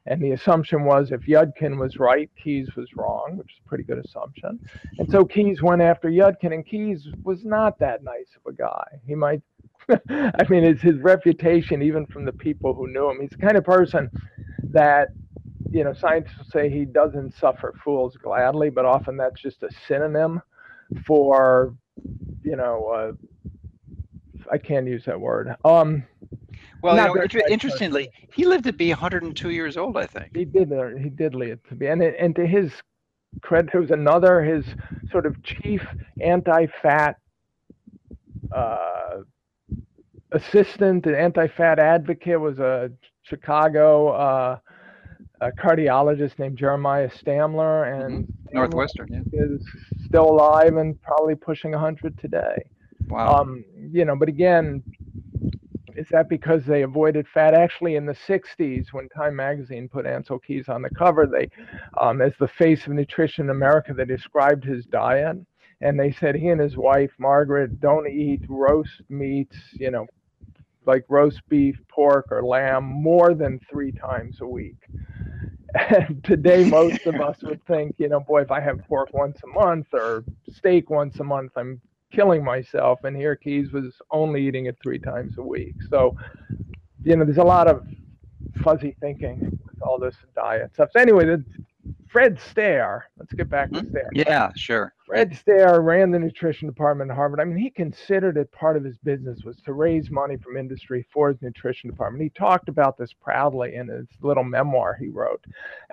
[0.06, 3.84] And the assumption was if Yudkin was right, Keys was wrong, which is a pretty
[3.84, 4.60] good assumption.
[4.98, 8.86] And so Keys went after Yudkin, and Keys was not that nice of a guy.
[9.06, 9.42] He might,
[9.90, 13.22] I mean, it's his reputation, even from the people who knew him.
[13.22, 14.10] He's the kind of person
[14.72, 15.10] that,
[15.70, 20.42] you know, scientists say he doesn't suffer fools gladly, but often that's just a synonym
[21.06, 21.76] for,
[22.44, 23.12] you know, uh,
[24.52, 25.56] I can't use that word.
[25.64, 26.06] Um,
[26.82, 30.36] well, you know, inter- interestingly, he lived to be 102 years old, I think.
[30.36, 30.72] He did.
[30.72, 32.72] Uh, he did live to be, and and to his
[33.42, 34.66] credit, there was another his
[35.12, 35.86] sort of chief
[36.22, 37.18] anti-fat
[38.56, 39.18] uh,
[40.32, 42.92] assistant and anti-fat advocate was a
[43.24, 44.58] Chicago uh,
[45.42, 48.58] a cardiologist named Jeremiah Stamler, and mm-hmm.
[48.58, 49.46] Northwestern yeah.
[49.46, 49.66] is
[50.06, 52.58] still alive and probably pushing 100 today.
[53.08, 53.36] Wow.
[53.38, 54.84] Um, you know, but again,
[56.00, 57.54] is that because they avoided fat?
[57.54, 61.50] Actually, in the 60s, when Time magazine put Ancel Keys on the cover, they,
[62.00, 65.38] um, as the face of nutrition in America, they described his diet.
[65.82, 70.08] And they said he and his wife, Margaret, don't eat roast meats, you know,
[70.86, 74.78] like roast beef, pork, or lamb more than three times a week.
[75.76, 79.40] And today, most of us would think, you know, boy, if I have pork once
[79.44, 83.04] a month or steak once a month, I'm killing myself.
[83.04, 85.76] And here Keys was only eating it three times a week.
[85.90, 86.16] So,
[87.04, 87.86] you know, there's a lot of
[88.64, 90.90] fuzzy thinking with all this diet stuff.
[90.92, 91.46] So anyway, the,
[92.10, 93.90] Fred Stare, let's get back to hmm?
[93.90, 94.10] Stare.
[94.14, 94.94] Yeah, sure.
[95.06, 97.40] Fred Stare ran the nutrition department at Harvard.
[97.40, 101.06] I mean, he considered it part of his business was to raise money from industry
[101.14, 102.24] for his nutrition department.
[102.24, 105.44] He talked about this proudly in his little memoir he wrote.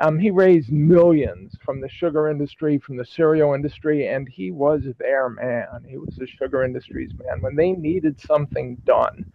[0.01, 4.83] Um, he raised millions from the sugar industry, from the cereal industry, and he was
[4.99, 5.85] their man.
[5.87, 7.43] He was the sugar industry's man.
[7.43, 9.31] When they needed something done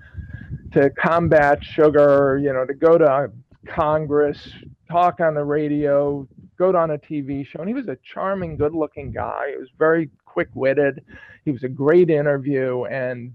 [0.74, 3.32] to combat sugar, you know, to go to
[3.68, 4.50] Congress,
[4.90, 6.28] talk on the radio,
[6.62, 7.60] go on a TV show.
[7.60, 9.52] And he was a charming, good looking guy.
[9.52, 11.04] He was very quick witted.
[11.44, 12.84] He was a great interview.
[12.86, 13.34] And,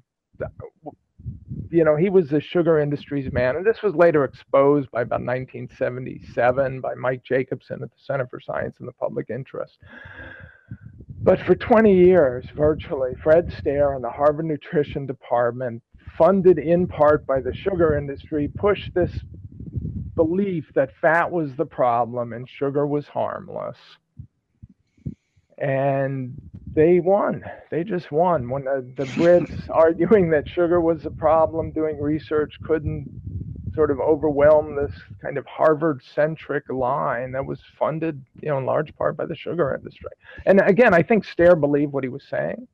[1.70, 3.56] you know, he was the sugar industry's man.
[3.56, 8.40] And this was later exposed by about 1977 by Mike Jacobson at the Center for
[8.40, 9.76] Science and the Public Interest.
[11.22, 15.82] But for 20 years, virtually, Fred Stare and the Harvard Nutrition Department,
[16.16, 19.10] funded in part by the sugar industry, pushed this
[20.16, 23.76] belief that fat was the problem and sugar was harmless.
[25.58, 26.34] And
[26.74, 27.44] they won.
[27.70, 28.50] They just won.
[28.50, 33.08] When the, the Brits arguing that sugar was the problem, doing research couldn't
[33.74, 38.64] sort of overwhelm this kind of Harvard centric line that was funded, you know, in
[38.64, 40.10] large part by the sugar industry.
[40.46, 42.66] And again, I think Stare believed what he was saying.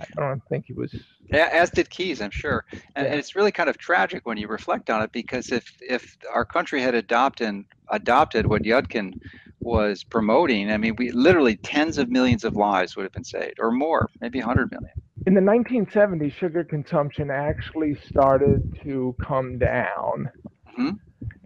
[0.00, 0.94] I don't think he was.
[1.32, 2.64] Yeah, as did Keys, I'm sure.
[2.72, 3.04] And, yeah.
[3.04, 6.44] and, it's really kind of tragic when you reflect on it because if if our
[6.44, 9.18] country had adopted adopted what Yudkin
[9.60, 13.58] was promoting, I mean, we literally tens of millions of lives would have been saved,
[13.58, 14.92] or more, maybe 100 million.
[15.26, 20.30] In the 1970s, sugar consumption actually started to come down.
[20.78, 20.90] Mm-hmm.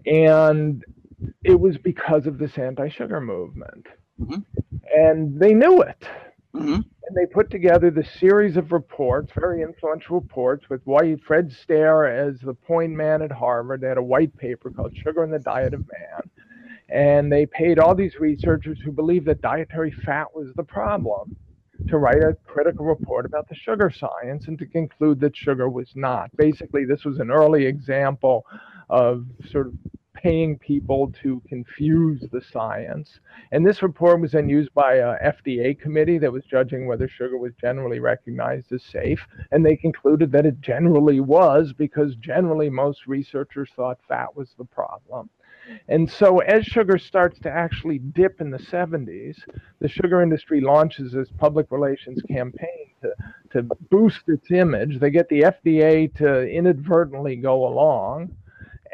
[0.06, 0.84] And
[1.44, 3.86] it was because of this anti sugar movement.
[4.20, 4.40] Mm-hmm.
[4.94, 6.06] And they knew it.
[6.54, 6.74] Mm-hmm.
[6.74, 12.06] And they put together the series of reports, very influential reports, with white Fred Stare
[12.06, 13.80] as the point man at Harvard.
[13.80, 16.30] They had a white paper called Sugar and the Diet of Man.
[16.88, 21.36] And they paid all these researchers who believed that dietary fat was the problem
[21.88, 25.90] to write a critical report about the sugar science and to conclude that sugar was
[25.94, 26.34] not.
[26.36, 28.44] Basically, this was an early example
[28.88, 29.74] of sort of
[30.22, 33.20] paying people to confuse the science.
[33.52, 37.38] And this report was then used by a FDA committee that was judging whether sugar
[37.38, 39.26] was generally recognized as safe.
[39.50, 44.64] And they concluded that it generally was because generally most researchers thought fat was the
[44.64, 45.30] problem.
[45.88, 49.36] And so, as sugar starts to actually dip in the 70s,
[49.80, 53.12] the sugar industry launches this public relations campaign to,
[53.52, 54.98] to boost its image.
[54.98, 58.34] They get the FDA to inadvertently go along.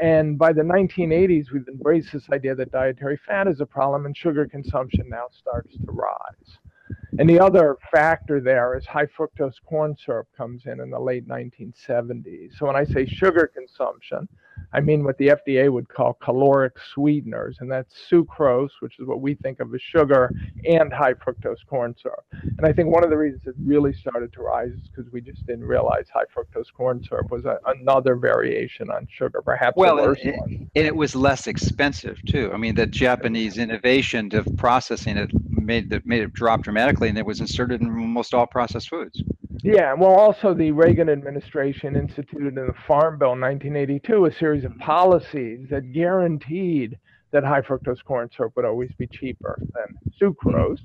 [0.00, 4.16] And by the 1980s, we've embraced this idea that dietary fat is a problem and
[4.16, 6.65] sugar consumption now starts to rise.
[7.18, 11.26] And the other factor there is high fructose corn syrup comes in in the late
[11.26, 12.56] 1970s.
[12.58, 14.28] So when I say sugar consumption,
[14.72, 19.20] I mean what the FDA would call caloric sweeteners, and that's sucrose, which is what
[19.20, 20.30] we think of as sugar,
[20.68, 22.24] and high fructose corn syrup.
[22.32, 25.20] And I think one of the reasons it really started to rise is because we
[25.20, 29.98] just didn't realize high fructose corn syrup was a, another variation on sugar, perhaps well,
[29.98, 30.70] a worse it, one.
[30.74, 32.50] And it was less expensive too.
[32.52, 35.30] I mean, the Japanese innovation of processing it
[35.66, 39.22] made the, made it drop dramatically, and it was inserted in almost all processed foods.
[39.62, 44.64] Yeah, well, also the Reagan administration instituted in the Farm Bill in 1982 a series
[44.64, 46.98] of policies that guaranteed
[47.32, 50.78] that high fructose corn syrup would always be cheaper than sucrose.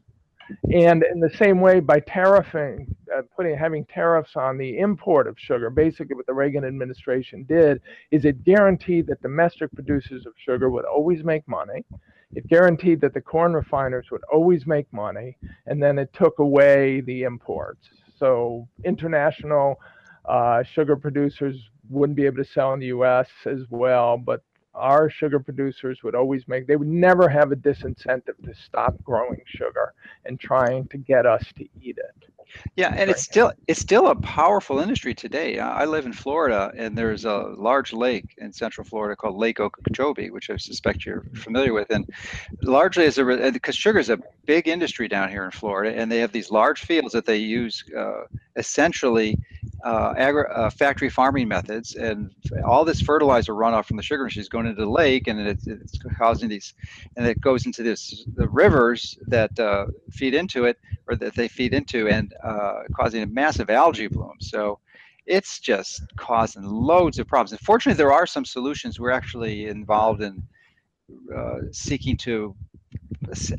[0.74, 5.38] And in the same way, by tariffing, uh, putting having tariffs on the import of
[5.39, 10.70] sugar, basically what the Reagan administration did is it guaranteed that domestic producers of sugar
[10.70, 11.86] would always make money.
[12.34, 17.02] It guaranteed that the corn refiners would always make money, and then it took away
[17.02, 17.89] the imports.
[18.17, 19.80] So international
[20.26, 21.56] uh, sugar producers
[21.89, 23.28] wouldn't be able to sell in the U.S.
[23.46, 28.41] as well, but our sugar producers would always make they would never have a disincentive
[28.44, 29.94] to stop growing sugar
[30.26, 32.32] and trying to get us to eat it
[32.76, 35.60] yeah and it's still it's still a powerful industry today.
[35.60, 40.30] I live in florida and there's a large lake in central florida called lake okeechobee
[40.32, 41.90] which i suspect you're familiar with.
[41.90, 42.06] And
[42.62, 46.20] largely as a because sugar is a big industry down here in florida and they
[46.20, 48.24] have these large fields that they use uh,
[48.56, 49.40] essentially
[49.84, 52.32] uh, agri- uh, factory farming methods, and
[52.66, 55.98] all this fertilizer runoff from the sugar machines going into the lake, and it's, it's
[56.18, 56.74] causing these,
[57.16, 61.48] and it goes into this the rivers that uh, feed into it, or that they
[61.48, 64.36] feed into, and uh, causing a massive algae bloom.
[64.40, 64.80] So
[65.26, 67.52] it's just causing loads of problems.
[67.52, 69.00] And fortunately, there are some solutions.
[69.00, 70.44] We're actually involved in
[71.36, 72.56] uh, seeking to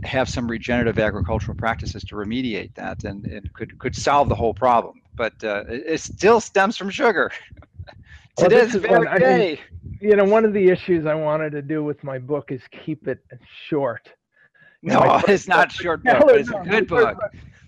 [0.03, 4.55] have some regenerative agricultural practices to remediate that and, and could could solve the whole
[4.55, 7.31] problem but uh, it, still stems from sugar.
[8.39, 9.61] well, this, this very day.
[10.01, 13.07] you know, one of the issues I wanted to do with my book is keep
[13.09, 13.21] it
[13.69, 14.09] short.
[14.83, 16.23] No, it's not short book.
[16.29, 17.19] It's a good book.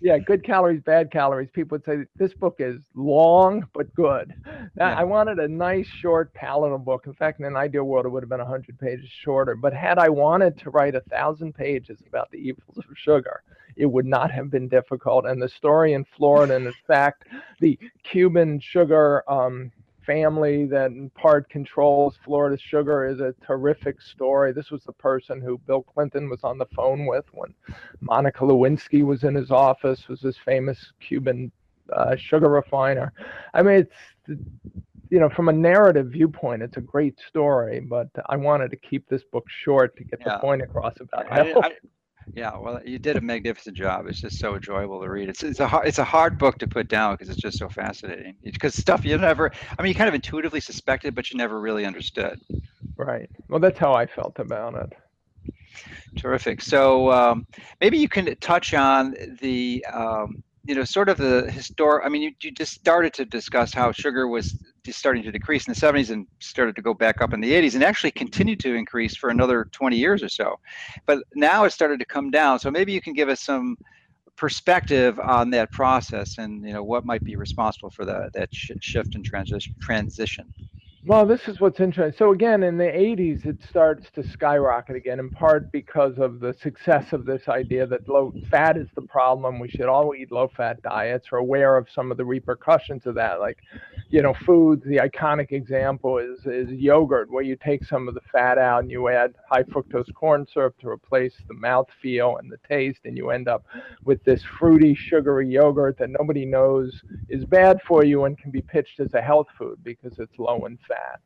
[0.05, 1.49] Yeah, good calories, bad calories.
[1.55, 4.35] People would say this book is long but good.
[4.77, 4.95] Yeah.
[4.95, 7.05] I wanted a nice, short, palatable book.
[7.07, 9.57] In fact, in an ideal world, it would have been 100 pages shorter.
[9.57, 13.45] But had I wanted to write a thousand pages about the evils of sugar,
[13.77, 15.25] it would not have been difficult.
[15.25, 17.25] And the story in Florida, and in fact,
[17.61, 19.73] the Cuban sugar um,
[20.07, 24.53] family that in part controls Florida Sugar is a terrific story.
[24.53, 27.55] This was the person who Bill Clinton was on the phone with when
[28.01, 31.51] Monica Lewinsky was in his office, was this famous Cuban
[31.93, 33.13] uh, sugar refiner.
[33.53, 33.87] I mean,
[34.29, 34.41] it's
[35.11, 39.09] you know, from a narrative viewpoint, it's a great story, but I wanted to keep
[39.09, 40.35] this book short to get yeah.
[40.35, 41.31] the point across about.
[41.31, 41.73] I, I,
[42.33, 44.07] yeah, well, you did a magnificent job.
[44.07, 45.29] It's just so enjoyable to read.
[45.29, 47.69] It's it's a hard, it's a hard book to put down because it's just so
[47.69, 48.37] fascinating.
[48.43, 51.85] Because stuff you never, I mean, you kind of intuitively suspected, but you never really
[51.85, 52.41] understood.
[52.97, 53.29] Right.
[53.49, 54.93] Well, that's how I felt about it.
[56.17, 56.63] Terrific.
[56.63, 57.47] So um,
[57.81, 62.05] maybe you can touch on the um, you know, sort of the historic.
[62.07, 64.57] I mean, you, you just started to discuss how sugar was
[64.93, 67.75] starting to decrease in the 70s and started to go back up in the 80s,
[67.75, 70.57] and actually continued to increase for another 20 years or so.
[71.07, 72.59] But now it started to come down.
[72.59, 73.77] So maybe you can give us some
[74.37, 78.73] perspective on that process, and you know, what might be responsible for that that sh-
[78.81, 79.73] shift and transition.
[79.81, 80.53] Transition.
[81.07, 82.17] Well, this is what's interesting.
[82.17, 86.55] So again, in the 80s, it starts to skyrocket again, in part because of the
[86.55, 89.59] success of this idea that low fat is the problem.
[89.59, 91.31] We should all eat low-fat diets.
[91.31, 93.59] We're aware of some of the repercussions of that, like,
[94.11, 94.85] you know, foods.
[94.85, 98.91] The iconic example is is yogurt, where you take some of the fat out and
[98.91, 103.17] you add high fructose corn syrup to replace the mouth feel and the taste, and
[103.17, 103.65] you end up
[104.05, 108.63] with this fruity, sugary yogurt that nobody knows is bad for you and can be
[108.63, 111.21] pitched as a health food because it's low in fat.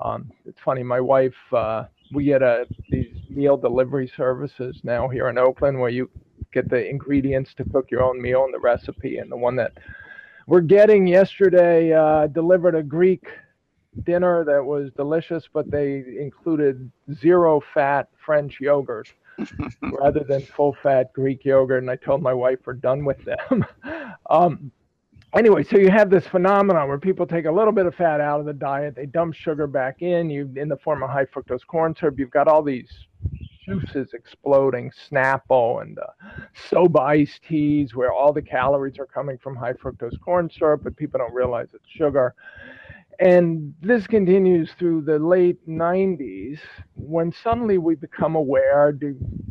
[0.00, 5.28] Um, it's funny, my wife, uh, we get a these meal delivery services now here
[5.28, 6.10] in Oakland where you
[6.52, 9.18] get the ingredients to cook your own meal and the recipe.
[9.18, 9.72] And the one that
[10.46, 13.26] we're getting yesterday uh, delivered a Greek
[14.02, 19.08] dinner that was delicious, but they included zero fat French yogurt
[19.82, 21.82] rather than full fat Greek yogurt.
[21.82, 23.64] And I told my wife we're done with them.
[24.30, 24.70] um,
[25.36, 28.40] anyway, so you have this phenomenon where people take a little bit of fat out
[28.40, 31.66] of the diet, they dump sugar back in, you in the form of high fructose
[31.66, 32.18] corn syrup.
[32.18, 32.90] You've got all these
[33.64, 39.56] juices exploding, Snapple and uh, SoBe iced teas, where all the calories are coming from
[39.56, 42.34] high fructose corn syrup, but people don't realize it's sugar.
[43.20, 46.58] And this continues through the late 90s
[46.96, 48.92] when suddenly we become aware,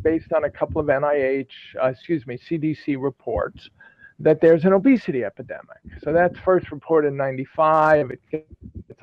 [0.02, 1.48] based on a couple of NIH,
[1.82, 3.70] uh, excuse me, CDC reports,
[4.20, 5.80] that there's an obesity epidemic.
[6.04, 8.12] So that's first reported in 95.
[8.12, 8.48] It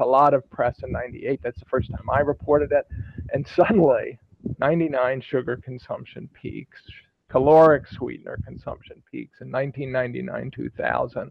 [0.01, 1.41] a lot of press in 98.
[1.43, 2.87] That's the first time I reported it.
[3.33, 4.19] And suddenly,
[4.59, 6.81] 99 sugar consumption peaks,
[7.29, 11.31] caloric sweetener consumption peaks in 1999 2000.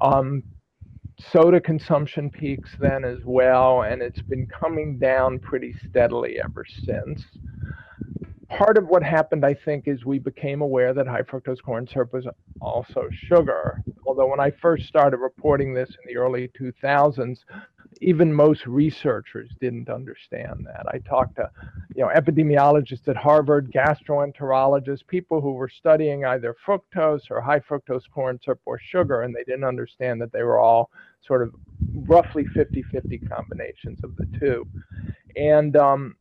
[0.00, 0.42] Um,
[1.18, 7.24] soda consumption peaks then as well, and it's been coming down pretty steadily ever since
[8.58, 12.12] part of what happened, I think, is we became aware that high fructose corn syrup
[12.12, 12.26] was
[12.60, 13.82] also sugar.
[14.06, 17.38] Although when I first started reporting this in the early 2000s,
[18.00, 20.86] even most researchers didn't understand that.
[20.88, 21.50] I talked to,
[21.94, 28.08] you know, epidemiologists at Harvard, gastroenterologists, people who were studying either fructose or high fructose
[28.12, 30.90] corn syrup or sugar, and they didn't understand that they were all
[31.26, 31.54] sort of
[32.06, 34.66] roughly 50-50 combinations of the two.
[35.36, 36.16] And um,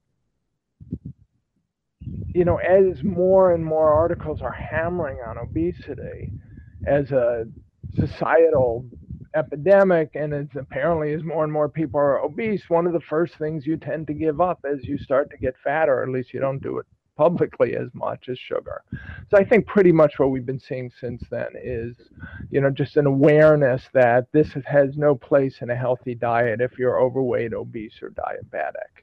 [2.34, 6.32] you know, as more and more articles are hammering on obesity
[6.86, 7.46] as a
[7.98, 8.86] societal
[9.36, 13.36] epidemic, and it's apparently as more and more people are obese, one of the first
[13.36, 16.34] things you tend to give up as you start to get fatter, or at least
[16.34, 16.86] you don't do it
[17.18, 18.82] publicly as much as sugar.
[19.30, 21.96] So I think pretty much what we've been seeing since then is,
[22.50, 26.78] you know, just an awareness that this has no place in a healthy diet if
[26.80, 29.01] you're overweight, obese, or diabetic.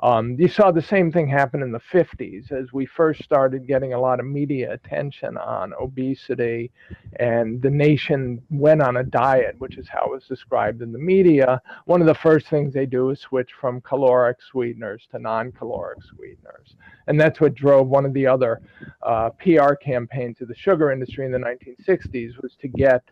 [0.00, 3.94] Um, you saw the same thing happen in the 50s as we first started getting
[3.94, 6.70] a lot of media attention on obesity,
[7.18, 10.98] and the nation went on a diet, which is how it was described in the
[10.98, 11.60] media.
[11.86, 15.98] One of the first things they do is switch from caloric sweeteners to non caloric
[16.04, 16.76] sweeteners.
[17.08, 18.60] And that's what drove one of the other
[19.02, 23.02] uh, PR campaigns of the sugar industry in the 1960s was to get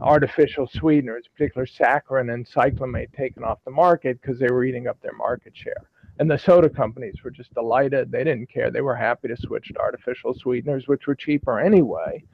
[0.00, 5.00] artificial sweeteners, particularly saccharin and cyclamate, taken off the market because they were eating up
[5.02, 5.88] their market share.
[6.18, 8.10] And the soda companies were just delighted.
[8.10, 8.70] They didn't care.
[8.70, 12.24] They were happy to switch to artificial sweeteners, which were cheaper anyway.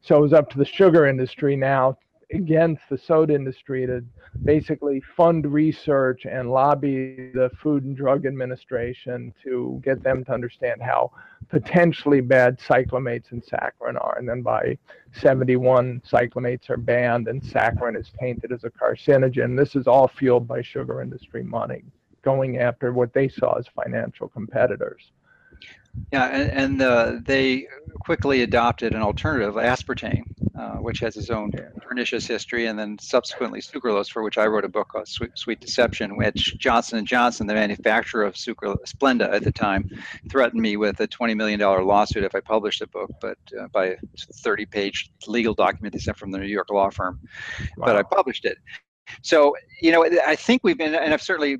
[0.00, 1.98] So it was up to the sugar industry now
[2.32, 4.04] against the soda industry to
[4.44, 10.82] basically fund research and lobby the Food and Drug Administration to get them to understand
[10.82, 11.10] how
[11.48, 14.18] potentially bad cyclamates and saccharin are.
[14.18, 14.76] And then by
[15.12, 19.56] 71, cyclamates are banned and saccharin is tainted as a carcinogen.
[19.56, 21.82] This is all fueled by sugar industry money
[22.22, 25.12] going after what they saw as financial competitors.
[26.12, 27.66] Yeah, and, and uh, they
[28.00, 30.22] quickly adopted an alternative, aspartame,
[30.58, 31.50] uh, which has its own
[31.80, 35.60] pernicious history, and then subsequently sucralose, for which I wrote a book called Sweet, Sweet
[35.60, 39.90] Deception, which Johnson & Johnson, the manufacturer of sucralose, Splenda at the time,
[40.30, 43.86] threatened me with a $20 million lawsuit if I published the book, but uh, by
[43.86, 43.96] a
[44.44, 47.20] 30-page legal document they sent from the New York law firm.
[47.76, 47.86] Wow.
[47.86, 48.58] But I published it.
[49.22, 51.58] So, you know, I think we've been, and I've certainly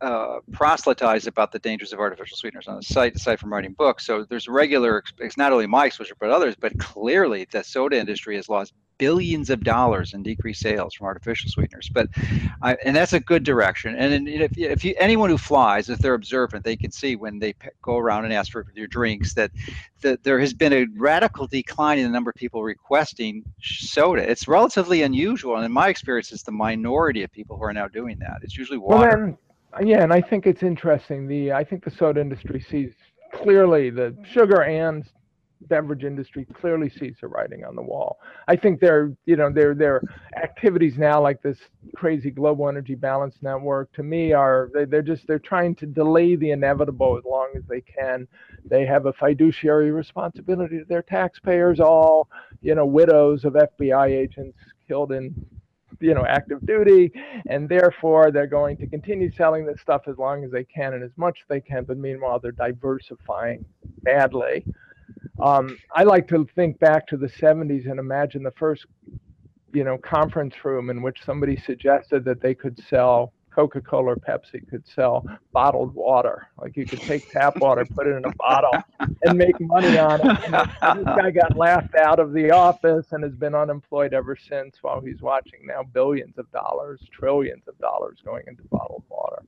[0.00, 4.06] uh, proselytize about the dangers of artificial sweeteners on the site, aside from writing books.
[4.06, 8.36] So there's regular, it's not only my exposure, but others, but clearly the soda industry
[8.36, 11.90] has lost billions of dollars in decreased sales from artificial sweeteners.
[11.92, 12.08] But,
[12.60, 13.96] I, and that's a good direction.
[13.96, 17.54] And if, if you, anyone who flies, if they're observant, they can see when they
[17.80, 19.50] go around and ask for your drinks that,
[20.02, 24.28] that there has been a radical decline in the number of people requesting soda.
[24.30, 25.56] It's relatively unusual.
[25.56, 28.40] And in my experience, it's the minority of people who are now doing that.
[28.42, 29.08] It's usually water.
[29.08, 29.38] Well, then,
[29.82, 31.26] yeah, and I think it's interesting.
[31.26, 32.92] The I think the soda industry sees
[33.32, 35.04] clearly the sugar and
[35.62, 38.18] beverage industry clearly sees the writing on the wall.
[38.48, 40.02] I think their, you know, their their
[40.36, 41.58] activities now, like this
[41.94, 46.36] crazy global energy balance network, to me are they, they're just they're trying to delay
[46.36, 48.26] the inevitable as long as they can.
[48.64, 52.28] They have a fiduciary responsibility to their taxpayers, all
[52.62, 55.34] you know, widows of FBI agents killed in
[56.00, 57.12] you know active duty
[57.46, 61.02] and therefore they're going to continue selling this stuff as long as they can and
[61.02, 63.64] as much as they can but meanwhile they're diversifying
[64.02, 64.66] badly.
[65.40, 68.86] Um, I like to think back to the 70s and imagine the first,
[69.72, 74.68] you know, conference room in which somebody suggested that they could sell Coca-Cola or Pepsi
[74.68, 76.48] could sell bottled water.
[76.60, 78.72] Like you could take tap water, put it in a bottle,
[79.24, 80.38] and make money on it.
[80.82, 84.76] And this guy got laughed out of the office and has been unemployed ever since.
[84.82, 89.42] While he's watching now billions of dollars, trillions of dollars going into bottled water.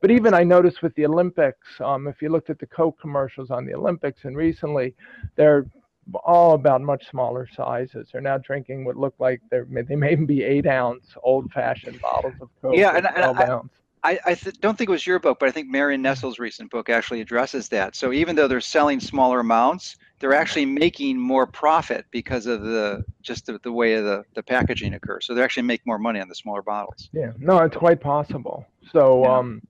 [0.00, 3.50] But even I noticed with the Olympics, um, if you looked at the Coke commercials
[3.50, 4.94] on the Olympics and recently,
[5.34, 5.66] they're
[6.14, 8.08] all about much smaller sizes.
[8.12, 12.00] They're now drinking what look like they're they may even be eight ounce old fashioned
[12.00, 12.76] bottles of Coke.
[12.76, 13.60] Yeah, and, and I,
[14.02, 16.70] I, I th- don't think it was your book, but I think Marion Nestle's recent
[16.70, 17.96] book actually addresses that.
[17.96, 23.04] So even though they're selling smaller amounts, they're actually making more profit because of the
[23.22, 25.26] just the, the way the, the packaging occurs.
[25.26, 27.08] So they actually make more money on the smaller bottles.
[27.12, 28.66] Yeah, no, it's quite possible.
[28.92, 29.38] So yeah.
[29.38, 29.62] um,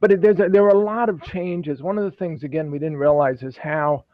[0.00, 1.82] but it, there's a, there were a lot of changes.
[1.82, 4.04] One of the things, again, we didn't realize is how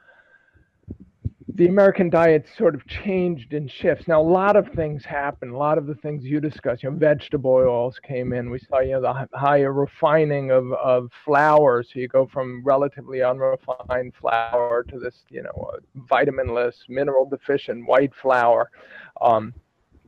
[1.61, 4.09] the American diet sort of changed in shifts.
[4.09, 5.53] Now, a lot of things happened.
[5.53, 8.49] A lot of the things you discussed, you know, vegetable oils came in.
[8.49, 11.83] We saw, you know, the higher refining of, of flour.
[11.83, 15.73] So you go from relatively unrefined flour to this, you know,
[16.11, 18.71] vitaminless, mineral deficient white flour.
[19.21, 19.53] Um,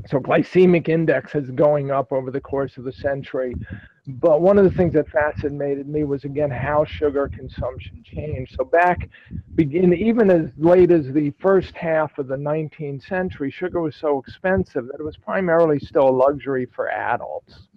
[0.06, 3.58] so glycemic index is going up over the course of the century.
[4.06, 8.54] But one of the things that fascinated me was again how sugar consumption changed.
[8.58, 9.08] So back
[9.56, 14.18] begin even as late as the first half of the 19th century, sugar was so
[14.18, 17.68] expensive that it was primarily still a luxury for adults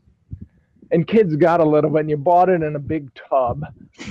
[0.91, 3.63] and kids got a little bit and you bought it in a big tub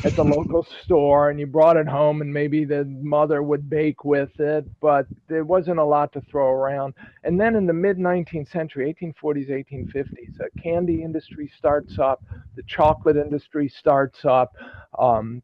[0.05, 4.05] at the local store and you brought it home and maybe the mother would bake
[4.05, 6.93] with it but there wasn't a lot to throw around.
[7.23, 12.23] And then in the mid 19th century 1840s 1850s the candy industry starts up
[12.57, 14.53] the chocolate industry starts up
[14.99, 15.43] um,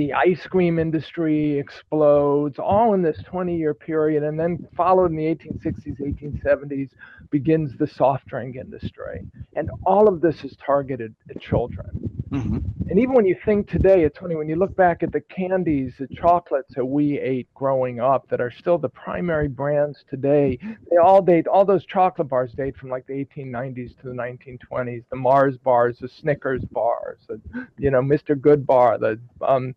[0.00, 5.16] the ice cream industry explodes all in this 20 year period and then followed in
[5.16, 6.90] the 1860s 1870s
[7.30, 9.26] begins the soft drink industry
[9.56, 11.90] and all of this is targeted at children
[12.30, 12.58] mm-hmm.
[12.88, 15.92] and even when you think today it's funny when you look back at the candies
[15.98, 20.58] the chocolates that we ate growing up that are still the primary brands today
[20.90, 25.04] they all date all those chocolate bars date from like the 1890s to the 1920s
[25.10, 27.40] the mars bars the snickers bars the
[27.78, 29.74] you know mr Goodbar the um,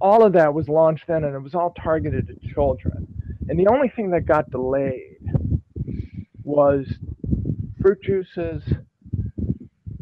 [0.00, 3.06] all of that was launched then, and it was all targeted at children.
[3.48, 5.18] And the only thing that got delayed
[6.42, 6.86] was
[7.80, 8.62] fruit juices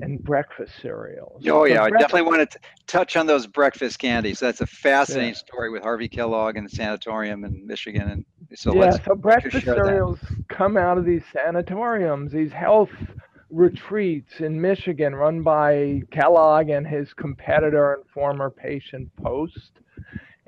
[0.03, 1.43] and breakfast cereals.
[1.49, 4.41] Oh yeah, I definitely want to touch on those breakfast candies.
[4.41, 5.35] That's a fascinating yeah.
[5.35, 8.09] story with Harvey Kellogg and the sanatorium in Michigan.
[8.09, 10.49] And so yeah, so breakfast cereals that.
[10.49, 12.91] come out of these sanatoriums, these health
[13.53, 19.79] retreats in Michigan run by Kellogg and his competitor and former patient Post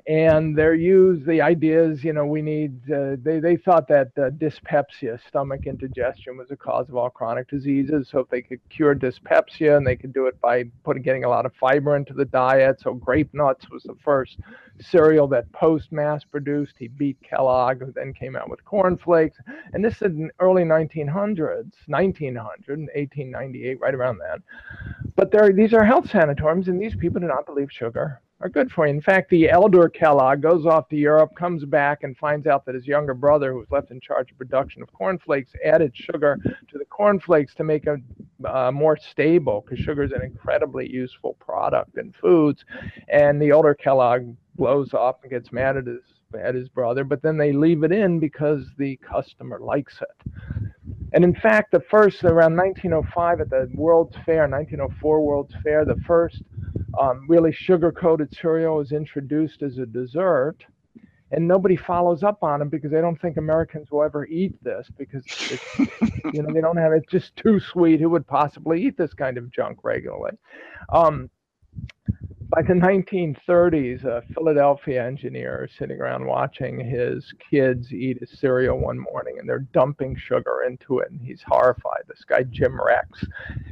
[0.07, 4.29] and they're used the ideas you know we need uh, they, they thought that uh,
[4.37, 8.07] dyspepsia stomach indigestion was a cause of all chronic diseases.
[8.11, 11.29] So if they could cure dyspepsia and they could do it by putting getting a
[11.29, 12.79] lot of fiber into the diet.
[12.81, 14.37] So grape nuts was the first
[14.79, 16.75] cereal that post mass produced.
[16.77, 19.37] He beat kellogg who then came out with corn flakes
[19.73, 24.43] and this is in early 1900s 1900 1898 right around then.
[25.15, 28.71] But there these are health sanatoriums and these people do not believe sugar are good
[28.71, 28.93] for you.
[28.93, 32.75] In fact, the elder Kellogg goes off to Europe, comes back, and finds out that
[32.75, 36.77] his younger brother, who was left in charge of production of cornflakes, added sugar to
[36.77, 38.03] the cornflakes to make them
[38.45, 42.65] uh, more stable, because sugar is an incredibly useful product in foods.
[43.07, 46.01] And the older Kellogg blows up and gets mad at his
[46.35, 50.31] at his brother, but then they leave it in because the customer likes it.
[51.13, 55.95] And in fact, the first around 1905 at the World's Fair, 1904 World's Fair, the
[56.05, 56.41] first
[56.99, 60.57] um, really sugar-coated cereal is introduced as a dessert,
[61.31, 64.87] and nobody follows up on them because they don't think Americans will ever eat this
[64.97, 65.23] because
[66.33, 67.99] you know they don't have it's just too sweet.
[67.99, 70.37] Who would possibly eat this kind of junk regularly?
[70.89, 71.29] Um,
[72.49, 78.99] by the 1930s, a Philadelphia engineer sitting around watching his kids eat a cereal one
[78.99, 82.03] morning and they're dumping sugar into it and he's horrified.
[82.07, 83.23] This guy, Jim Rex.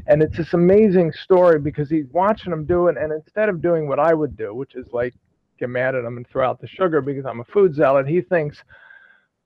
[0.07, 3.88] And it's this amazing story because he's watching them do it and instead of doing
[3.88, 5.13] what I would do, which is like
[5.59, 8.07] get mad at them and throw out the sugar because I'm a food zealot.
[8.07, 8.63] He thinks,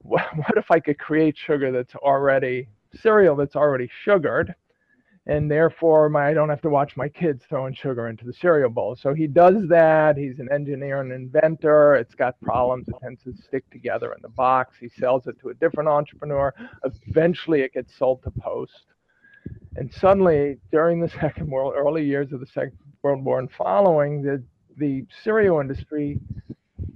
[0.03, 0.23] what
[0.55, 4.55] if I could create sugar that's already cereal that's already sugared?
[5.28, 8.69] And therefore my, I don't have to watch my kids throwing sugar into the cereal
[8.69, 8.95] bowl.
[8.95, 10.15] So he does that.
[10.15, 11.95] He's an engineer and inventor.
[11.95, 12.88] It's got problems.
[12.88, 14.78] It tends to stick together in the box.
[14.80, 16.53] He sells it to a different entrepreneur.
[17.07, 18.86] Eventually, it gets sold to Post.
[19.75, 24.21] And suddenly, during the Second World, early years of the Second World War and following,
[24.21, 24.41] the
[24.78, 26.19] the cereal industry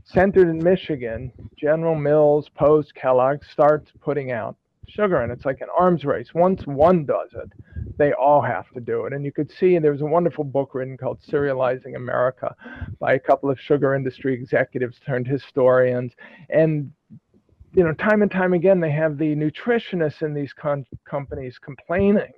[0.03, 4.55] centered in Michigan, General Mills, Post, Kellogg starts putting out
[4.91, 6.33] sugar, and it's like an arms race.
[6.33, 7.51] Once one does it,
[7.97, 9.13] they all have to do it.
[9.13, 12.55] And you could see there was a wonderful book written called Cerealizing America
[12.99, 16.13] by a couple of sugar industry executives turned historians.
[16.49, 16.91] And
[17.73, 22.33] you know, time and time again, they have the nutritionists in these con- companies complaining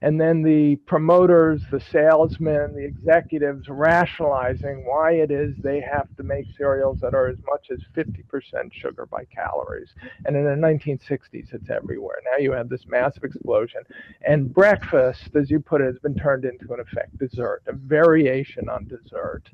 [0.00, 6.22] and then the promoters, the salesmen, the executives rationalizing why it is they have to
[6.22, 9.90] make cereals that are as much as 50% sugar by calories.
[10.24, 12.18] And in the 1960s, it's everywhere.
[12.30, 13.82] Now you have this massive explosion.
[14.26, 18.68] And breakfast, as you put it, has been turned into, an effect, dessert, a variation
[18.68, 19.50] on dessert.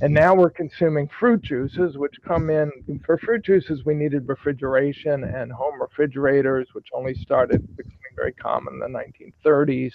[0.00, 2.70] And now we're consuming fruit juices, which come in.
[3.04, 8.74] For fruit juices, we needed refrigeration and home refrigerators, which only started becoming very common
[8.74, 9.92] in the 1930s.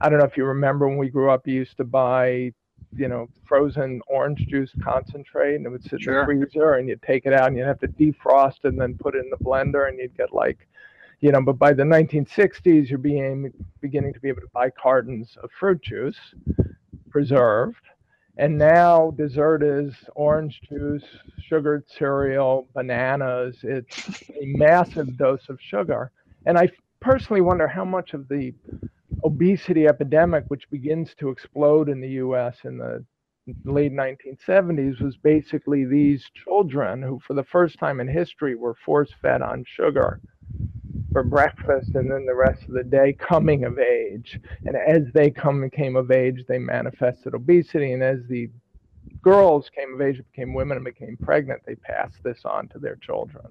[0.00, 2.52] I don't know if you remember when we grew up, you used to buy,
[2.96, 6.22] you know, frozen orange juice concentrate, and it would sit sure.
[6.22, 8.96] in the freezer, and you'd take it out, and you'd have to defrost and then
[8.98, 10.66] put it in the blender, and you'd get like,
[11.20, 11.40] you know.
[11.42, 15.80] But by the 1960s, you're being beginning to be able to buy cartons of fruit
[15.82, 16.18] juice,
[17.10, 17.76] preserved.
[18.38, 21.04] And now dessert is orange juice,
[21.48, 23.58] sugared cereal, bananas.
[23.62, 23.94] It's
[24.30, 26.10] a massive dose of sugar.
[26.46, 26.70] And I
[27.00, 28.54] personally wonder how much of the
[29.24, 33.04] obesity epidemic, which begins to explode in the US in the
[33.64, 39.12] late 1970s, was basically these children who, for the first time in history, were force
[39.20, 40.20] fed on sugar
[41.12, 44.40] for breakfast and then the rest of the day coming of age.
[44.66, 47.92] And as they come and came of age, they manifested obesity.
[47.92, 48.50] And as the
[49.22, 52.96] girls came of age, became women, and became pregnant, they passed this on to their
[52.96, 53.44] children.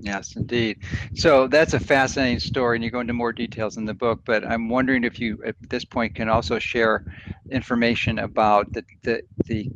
[0.00, 0.78] Yes, indeed.
[1.14, 4.20] So that's a fascinating story, and you go into more details in the book.
[4.24, 7.04] But I'm wondering if you, at this point, can also share
[7.50, 9.70] information about the the, the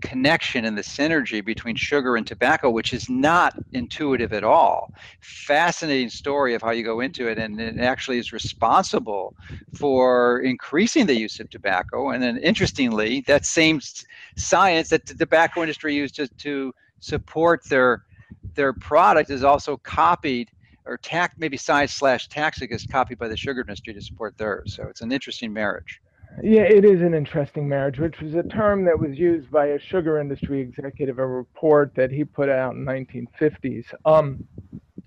[0.00, 4.90] connection and the synergy between sugar and tobacco, which is not intuitive at all.
[5.20, 9.34] Fascinating story of how you go into it, and it actually is responsible
[9.72, 12.10] for increasing the use of tobacco.
[12.10, 13.80] And then, interestingly, that same
[14.36, 18.02] science that the tobacco industry used to, to support their
[18.54, 20.50] their product is also copied
[20.86, 24.74] or tax maybe science slash taxic is copied by the sugar industry to support theirs.
[24.76, 26.00] So it's an interesting marriage.
[26.42, 29.78] Yeah, it is an interesting marriage, which was a term that was used by a
[29.78, 33.84] sugar industry executive, a report that he put out in 1950s.
[34.04, 34.44] Um,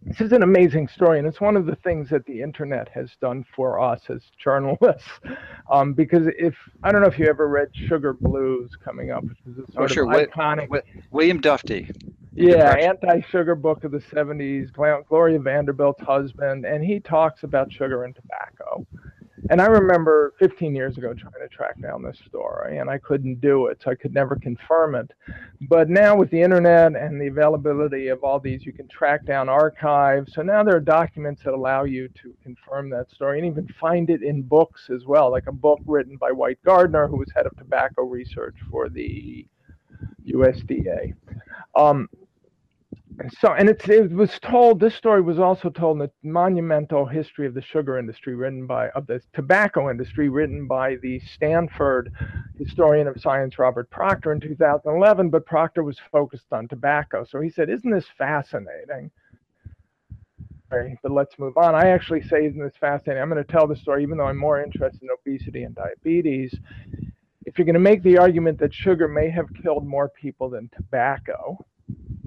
[0.04, 3.10] this is an amazing story, and it's one of the things that the internet has
[3.20, 5.10] done for us as journalists.
[5.70, 9.38] Um, because if I don't know if you ever read Sugar Blues coming up, which
[9.46, 10.10] is a sort oh, sure.
[10.10, 10.70] of iconic.
[11.12, 11.94] William Dufty.
[12.40, 14.72] Yeah, anti-sugar book of the 70s,
[15.08, 18.86] Gloria Vanderbilt's husband, and he talks about sugar and tobacco.
[19.50, 23.42] And I remember 15 years ago trying to track down this story, and I couldn't
[23.42, 25.12] do it, so I could never confirm it.
[25.62, 29.50] But now with the internet and the availability of all these, you can track down
[29.50, 30.36] archives.
[30.36, 34.12] So now there are documents that allow you to confirm that story and even find
[34.12, 37.48] it in books as well, like a book written by White Gardner, who was head
[37.48, 39.48] of tobacco research for the
[40.28, 41.16] USDA.
[41.74, 42.08] Um,
[43.40, 47.54] so and it was told this story was also told in the monumental history of
[47.54, 52.12] the sugar industry written by of the tobacco industry written by the stanford
[52.58, 57.50] historian of science robert proctor in 2011 but proctor was focused on tobacco so he
[57.50, 59.10] said isn't this fascinating
[60.70, 61.76] but let's move on.
[61.76, 63.22] I actually say, isn't this fascinating?
[63.22, 66.54] I'm going to tell the story, even though I'm more interested in obesity and diabetes.
[67.46, 70.70] If you're going to make the argument that sugar may have killed more people than
[70.76, 71.58] tobacco,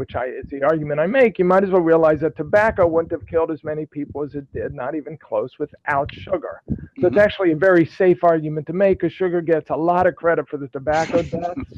[0.00, 3.12] which I, is the argument I make, you might as well realize that tobacco wouldn't
[3.12, 6.62] have killed as many people as it did, not even close, without sugar.
[6.66, 7.04] So mm-hmm.
[7.04, 10.48] it's actually a very safe argument to make because sugar gets a lot of credit
[10.48, 11.74] for the tobacco deaths.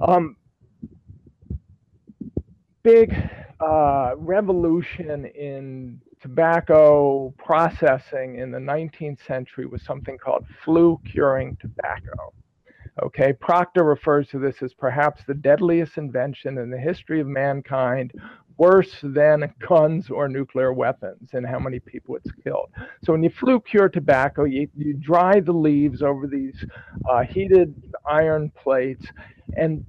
[0.00, 0.36] um,
[2.84, 3.12] big
[3.58, 12.32] uh, revolution in tobacco processing in the 19th century was something called flue curing tobacco.
[13.02, 18.12] Okay, Proctor refers to this as perhaps the deadliest invention in the history of mankind,
[18.56, 22.70] worse than guns or nuclear weapons and how many people it's killed.
[23.02, 26.64] So when you flue cure tobacco, you, you dry the leaves over these
[27.10, 27.74] uh, heated
[28.08, 29.04] iron plates
[29.58, 29.84] and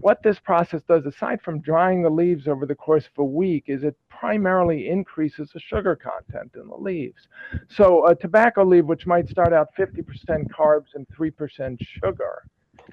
[0.00, 3.64] what this process does, aside from drying the leaves over the course of a week,
[3.66, 7.28] is it primarily increases the sugar content in the leaves.
[7.68, 10.04] So a tobacco leaf, which might start out 50%
[10.48, 12.44] carbs and 3% sugar,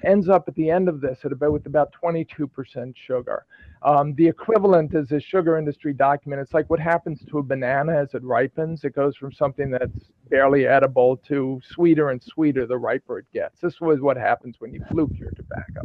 [0.04, 3.44] ends up at the end of this at about with about 22% sugar.
[3.82, 6.42] Um, the equivalent is a sugar industry document.
[6.42, 8.84] It's like what happens to a banana as it ripens.
[8.84, 13.60] It goes from something that's barely edible to sweeter and sweeter the riper it gets.
[13.60, 15.82] This was what happens when you flue cure tobacco.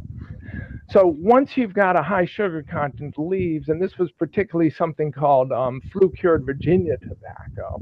[0.89, 5.51] So once you've got a high sugar content leaves, and this was particularly something called
[5.51, 7.81] um, flue cured Virginia tobacco,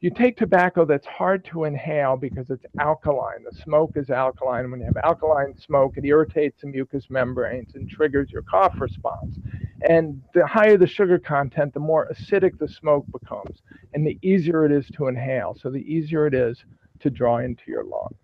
[0.00, 3.42] you take tobacco that's hard to inhale because it's alkaline.
[3.44, 4.70] The smoke is alkaline.
[4.70, 9.38] When you have alkaline smoke, it irritates the mucous membranes and triggers your cough response.
[9.88, 14.64] And the higher the sugar content, the more acidic the smoke becomes, and the easier
[14.64, 15.56] it is to inhale.
[15.60, 16.64] So the easier it is
[17.00, 18.14] to draw into your lungs.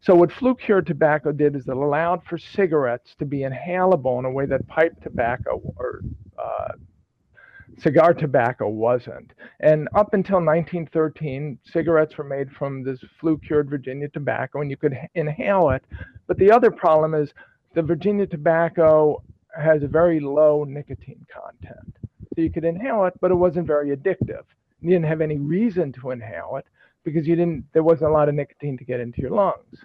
[0.00, 4.24] So what flue cured tobacco did is it allowed for cigarettes to be inhalable in
[4.26, 6.00] a way that pipe tobacco or
[6.38, 6.72] uh,
[7.80, 9.32] cigar tobacco wasn't.
[9.60, 14.76] And up until 1913, cigarettes were made from this flue cured Virginia tobacco and you
[14.76, 15.84] could inhale it.
[16.26, 17.32] But the other problem is
[17.74, 19.22] the Virginia tobacco
[19.56, 21.96] has a very low nicotine content.
[22.34, 24.44] So you could inhale it, but it wasn't very addictive.
[24.80, 26.66] You didn't have any reason to inhale it
[27.04, 29.84] because you didn't there wasn't a lot of nicotine to get into your lungs.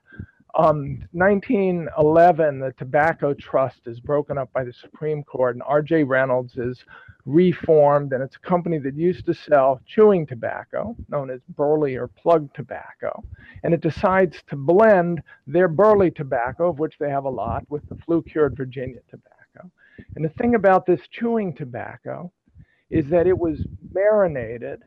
[0.56, 6.04] Um, 1911, the Tobacco Trust is broken up by the Supreme Court, and R.J.
[6.04, 6.84] Reynolds is
[7.26, 12.08] reformed, and it's a company that used to sell chewing tobacco, known as burley or
[12.08, 13.24] plug tobacco,
[13.64, 17.88] and it decides to blend their burley tobacco, of which they have a lot, with
[17.90, 19.72] the flue-cured Virginia tobacco.
[20.16, 22.32] And the thing about this chewing tobacco
[22.92, 24.84] is that it was marinated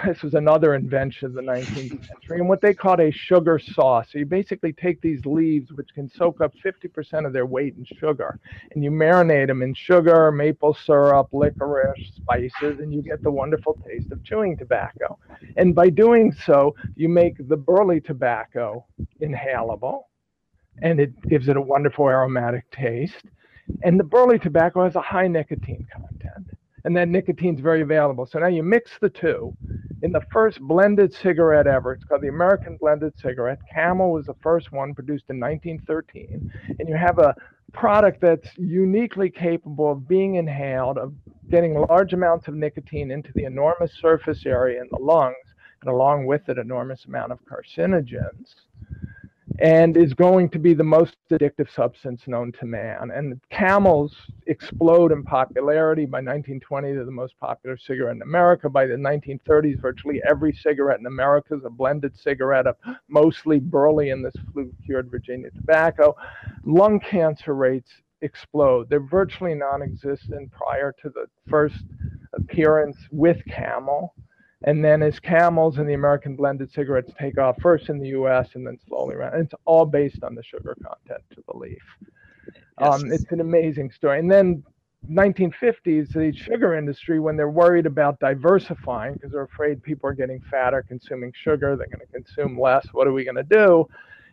[0.06, 4.08] this was another invention of the 19th century, and what they called a sugar sauce.
[4.10, 7.84] So you basically take these leaves, which can soak up 50% of their weight in
[7.84, 8.38] sugar,
[8.72, 13.78] and you marinate them in sugar, maple syrup, licorice, spices, and you get the wonderful
[13.86, 15.18] taste of chewing tobacco.
[15.56, 18.86] And by doing so, you make the burley tobacco
[19.20, 20.04] inhalable,
[20.82, 23.24] and it gives it a wonderful aromatic taste.
[23.82, 26.53] And the burley tobacco has a high nicotine content
[26.84, 28.26] and that nicotine's very available.
[28.26, 29.56] So now you mix the two.
[30.02, 33.58] In the first blended cigarette ever, it's called the American Blended Cigarette.
[33.72, 37.34] Camel was the first one produced in 1913, and you have a
[37.72, 41.14] product that's uniquely capable of being inhaled, of
[41.50, 45.36] getting large amounts of nicotine into the enormous surface area in the lungs,
[45.80, 48.54] and along with it, enormous amount of carcinogens
[49.60, 53.10] and is going to be the most addictive substance known to man.
[53.12, 54.14] And camels
[54.46, 56.06] explode in popularity.
[56.06, 58.68] By 1920, they're the most popular cigarette in America.
[58.68, 62.76] By the 1930s, virtually every cigarette in America is a blended cigarette of
[63.08, 66.16] mostly burley and this flue-cured Virginia tobacco.
[66.64, 67.90] Lung cancer rates
[68.22, 68.88] explode.
[68.88, 71.84] They're virtually non-existent prior to the first
[72.32, 74.14] appearance with camel.
[74.62, 78.54] And then as camels and the American blended cigarettes take off first in the US
[78.54, 81.82] and then slowly around, it's all based on the sugar content to the leaf.
[82.80, 83.02] Yes.
[83.02, 84.18] Um, it's an amazing story.
[84.18, 84.62] And then
[85.10, 90.40] 1950s, the sugar industry, when they're worried about diversifying because they're afraid people are getting
[90.50, 92.86] fatter consuming sugar, they're going to consume less.
[92.92, 93.86] What are we going to do?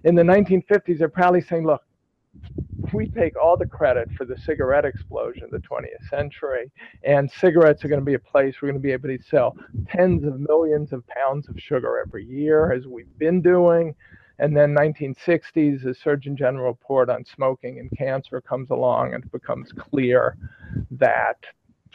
[0.03, 1.83] In the 1950s, they're probably saying, look,
[2.93, 6.71] we take all the credit for the cigarette explosion of the 20th century,
[7.03, 9.55] and cigarettes are going to be a place we're going to be able to sell
[9.89, 13.95] tens of millions of pounds of sugar every year, as we've been doing.
[14.39, 19.31] And then 1960s, the Surgeon General report on smoking and cancer comes along, and it
[19.31, 20.35] becomes clear
[20.91, 21.37] that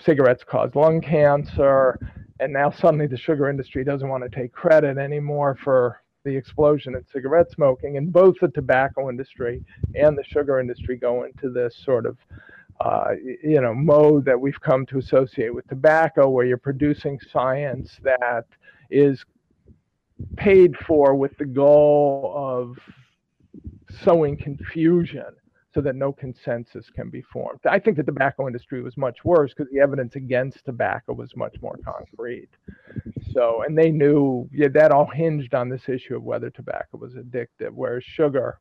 [0.01, 1.99] cigarettes cause lung cancer.
[2.39, 6.95] And now suddenly the sugar industry doesn't want to take credit anymore for the explosion
[6.97, 9.63] in cigarette smoking, and both the tobacco industry
[9.95, 12.19] and the sugar industry go into this sort of
[12.81, 17.99] uh, you know mode that we've come to associate with tobacco, where you're producing science
[18.03, 18.45] that
[18.91, 19.25] is
[20.37, 22.77] paid for with the goal of
[24.03, 25.25] sowing confusion
[25.77, 27.61] so that no consensus can be formed.
[27.69, 31.55] I think the tobacco industry was much worse because the evidence against tobacco was much
[31.61, 32.49] more concrete.
[33.31, 37.13] So, and they knew yeah, that all hinged on this issue of whether tobacco was
[37.13, 38.59] addictive, whereas sugar,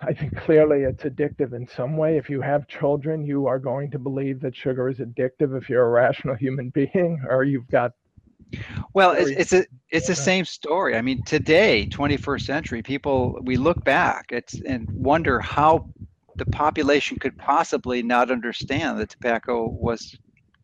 [0.00, 2.16] I think clearly it's addictive in some way.
[2.16, 5.86] If you have children, you are going to believe that sugar is addictive if you're
[5.86, 7.94] a rational human being, or you've got
[8.94, 10.96] well, it's it's a it's the same story.
[10.96, 15.88] I mean, today, 21st century, people we look back it's and wonder how
[16.36, 20.16] the population could possibly not understand that tobacco was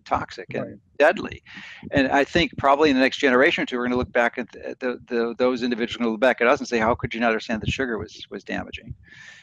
[0.08, 0.74] toxic and right.
[0.98, 1.42] deadly.
[1.90, 4.38] And I think probably in the next generation or two, we're going to look back
[4.38, 6.94] at the, the, the those individuals going to look back at us and say, how
[6.94, 8.94] could you not understand that sugar was was damaging?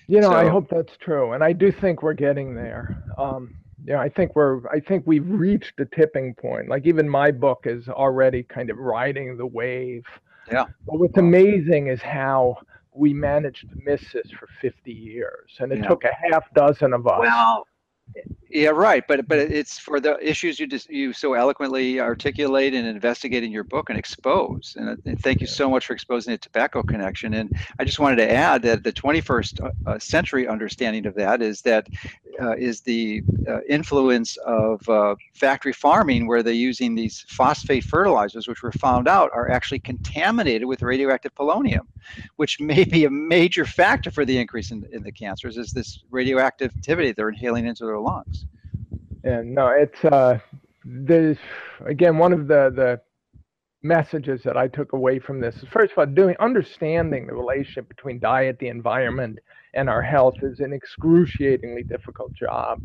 [0.08, 3.04] You know, so, I hope that's true, and I do think we're getting there.
[3.18, 6.69] Um, yeah, I think we're I think we've reached the tipping point.
[6.69, 10.05] Like even my book is already kind of riding the wave.
[10.51, 10.65] Yeah.
[10.86, 12.57] But what's amazing is how
[12.93, 15.88] we managed to miss this for 50 years, and it yeah.
[15.88, 17.19] took a half dozen of us.
[17.19, 17.67] Well,
[18.56, 19.03] yeah, right.
[19.06, 23.51] But but it's for the issues you just you so eloquently articulate and investigate in
[23.51, 24.76] your book and expose.
[24.80, 27.34] And, and thank you so much for exposing the tobacco connection.
[27.34, 31.41] And I just wanted to add that the 21st uh, uh, century understanding of that
[31.41, 31.89] is that
[32.41, 38.47] uh, is the uh, influence of uh, factory farming, where they're using these phosphate fertilizers,
[38.47, 41.88] which were found out are actually contaminated with radioactive polonium,
[42.38, 45.58] which may be a major factor for the increase in, in the cancers.
[45.58, 48.46] Is this radioactivity they're inhaling into their lungs?
[49.24, 50.39] And no, it's uh,
[50.84, 51.38] there's
[51.86, 53.02] again one of the the
[53.82, 57.88] messages that I took away from this is first of all doing understanding the relationship
[57.88, 59.39] between diet, the environment,
[59.74, 62.82] and our health is an excruciatingly difficult job.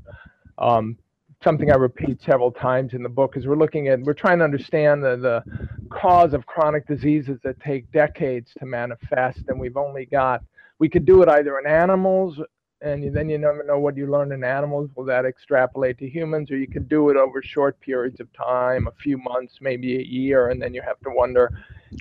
[0.59, 0.99] Um,
[1.43, 4.45] something I repeat several times in the book is we're looking at we're trying to
[4.45, 10.05] understand the, the cause of chronic diseases that take decades to manifest, and we've only
[10.07, 10.43] got
[10.79, 12.39] we could do it either in animals
[12.83, 14.91] and then you never know what you learn in animals.
[14.95, 16.51] Will that extrapolate to humans?
[16.51, 20.03] Or you could do it over short periods of time a few months maybe a
[20.03, 21.51] year and then you have to wonder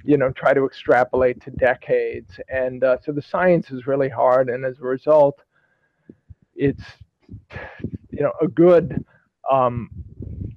[0.03, 2.39] you know try to extrapolate to decades.
[2.47, 5.39] And uh, so the science is really hard and as a result
[6.55, 6.83] it's
[8.11, 9.03] you know a good
[9.51, 9.89] um,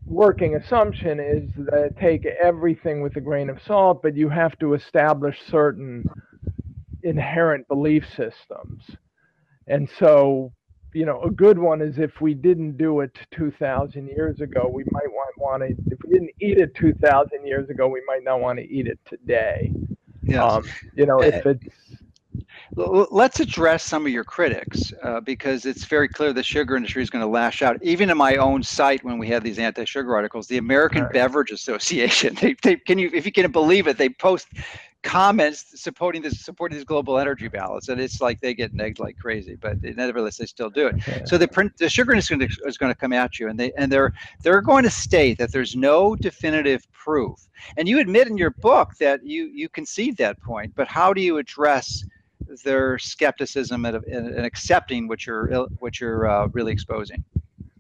[0.07, 4.75] working assumption is that take everything with a grain of salt but you have to
[4.75, 6.05] establish certain
[7.03, 8.85] inherent belief systems
[9.67, 10.53] and so,
[10.93, 14.85] you know, a good one is if we didn't do it 2,000 years ago, we
[14.93, 18.41] might want, want to, if we didn't eat it 2,000 years ago, we might not
[18.41, 19.73] want to eat it today.
[20.25, 20.45] Yeah.
[20.45, 21.92] Um, you know, if it's,
[22.75, 27.11] Let's address some of your critics uh, because it's very clear the sugar industry is
[27.11, 27.83] going to lash out.
[27.83, 31.13] Even in my own site, when we had these anti-sugar articles, the American right.
[31.13, 34.49] Beverage Association, they, they, can you, if you can believe it, they post
[35.03, 39.19] comments supporting this supporting this global energy balance and it's like they get negged like
[39.19, 41.23] crazy but nevertheless they still do it okay.
[41.27, 43.91] so the print the sugar industry is going to come at you and they and
[43.91, 44.13] they're
[44.45, 48.95] they're going to state that there's no definitive proof and you admit in your book
[49.01, 52.05] that you you concede that point but how do you address
[52.65, 57.25] their skepticism and, and accepting what you're what you're uh, really exposing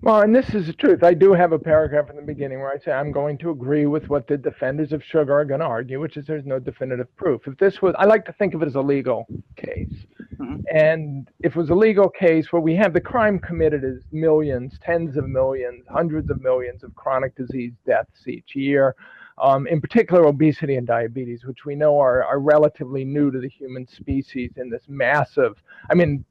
[0.03, 1.05] well, and this is the truth.
[1.05, 3.87] I do have a paragraph in the beginning where I say I'm going to agree
[3.87, 7.15] with what the defenders of sugar are going to argue, which is there's no definitive
[7.15, 7.43] proof.
[7.47, 9.95] If this was, I like to think of it as a legal case.
[10.39, 10.57] Mm-hmm.
[10.75, 14.77] And if it was a legal case where we have the crime committed is millions,
[14.83, 18.97] tens of millions, hundreds of millions of chronic disease deaths each year,
[19.43, 23.49] um, in particular obesity and diabetes, which we know are, are relatively new to the
[23.49, 26.25] human species in this massive, I mean,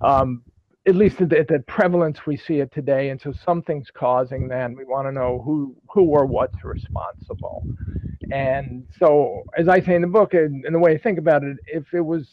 [0.00, 0.42] um,
[0.86, 3.08] at least at the, the, prevalence we see it today.
[3.08, 4.66] And so something's causing that.
[4.66, 7.66] And we want to know who who or what's responsible.
[8.30, 11.42] And so, as I say in the book, and, and the way I think about
[11.42, 12.28] it, if it was,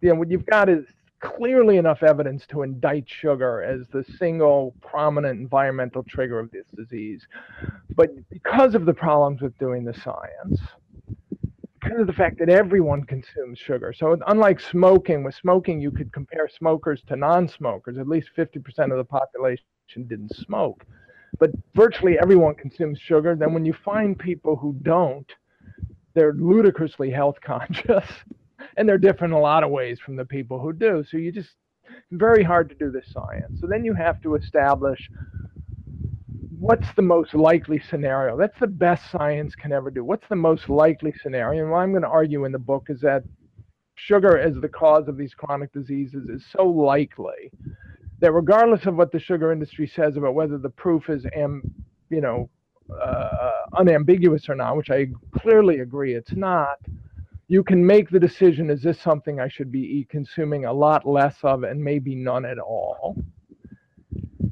[0.00, 0.84] you know, what you've got is
[1.22, 7.26] clearly enough evidence to indict sugar as the single prominent environmental trigger of this disease.
[7.94, 10.60] But because of the problems with doing the science,
[11.80, 13.92] because of the fact that everyone consumes sugar.
[13.92, 17.98] So unlike smoking, with smoking you could compare smokers to non-smokers.
[17.98, 19.64] At least 50% of the population
[19.94, 20.84] didn't smoke.
[21.38, 23.34] But virtually everyone consumes sugar.
[23.34, 25.30] Then when you find people who don't,
[26.14, 28.06] they're ludicrously health conscious.
[28.76, 31.04] and they're different in a lot of ways from the people who do.
[31.08, 31.50] So you just
[32.10, 33.60] very hard to do this science.
[33.60, 35.10] So then you have to establish
[36.58, 38.36] what's the most likely scenario?
[38.38, 40.04] That's the best science can ever do.
[40.04, 41.62] What's the most likely scenario?
[41.62, 43.24] And what I'm going to argue in the book is that
[43.96, 47.50] sugar as the cause of these chronic diseases is so likely
[48.20, 51.62] that regardless of what the sugar industry says about whether the proof is, am,
[52.10, 52.48] you know,
[53.02, 56.78] uh, unambiguous or not, which I clearly agree it's not,
[57.52, 61.36] you can make the decision: is this something I should be consuming a lot less
[61.42, 63.16] of, and maybe none at all?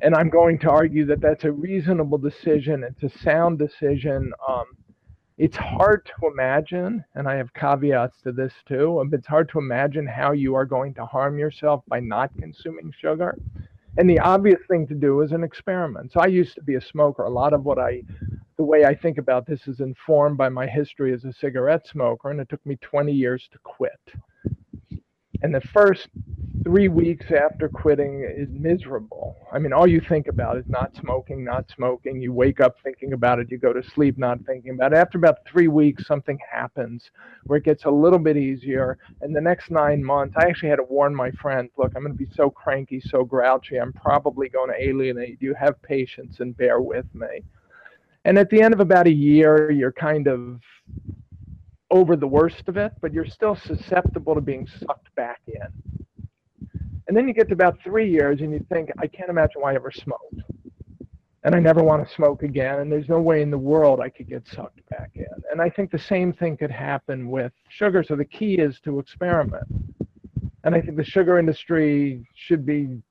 [0.02, 2.84] and I'm going to argue that that's a reasonable decision.
[2.84, 4.32] It's a sound decision.
[4.48, 4.64] Um,
[5.38, 9.02] it's hard to imagine, and I have caveats to this too.
[9.12, 13.38] It's hard to imagine how you are going to harm yourself by not consuming sugar.
[13.98, 16.12] And the obvious thing to do is an experiment.
[16.12, 17.24] So I used to be a smoker.
[17.24, 18.02] A lot of what I,
[18.60, 22.30] the way I think about this is informed by my history as a cigarette smoker,
[22.30, 23.98] and it took me 20 years to quit.
[25.40, 26.08] And the first
[26.62, 29.34] three weeks after quitting is miserable.
[29.50, 32.20] I mean, all you think about is not smoking, not smoking.
[32.20, 34.96] You wake up thinking about it, you go to sleep not thinking about it.
[34.96, 37.10] After about three weeks, something happens
[37.44, 38.98] where it gets a little bit easier.
[39.22, 42.12] And the next nine months, I actually had to warn my friends look, I'm going
[42.12, 45.54] to be so cranky, so grouchy, I'm probably going to alienate you.
[45.54, 47.42] Have patience and bear with me.
[48.24, 50.60] And at the end of about a year, you're kind of
[51.90, 56.06] over the worst of it, but you're still susceptible to being sucked back in.
[57.08, 59.72] And then you get to about three years and you think, I can't imagine why
[59.72, 60.42] I ever smoked.
[61.42, 62.80] And I never want to smoke again.
[62.80, 65.26] And there's no way in the world I could get sucked back in.
[65.50, 68.04] And I think the same thing could happen with sugar.
[68.04, 69.66] So the key is to experiment.
[70.62, 73.02] And I think the sugar industry should be,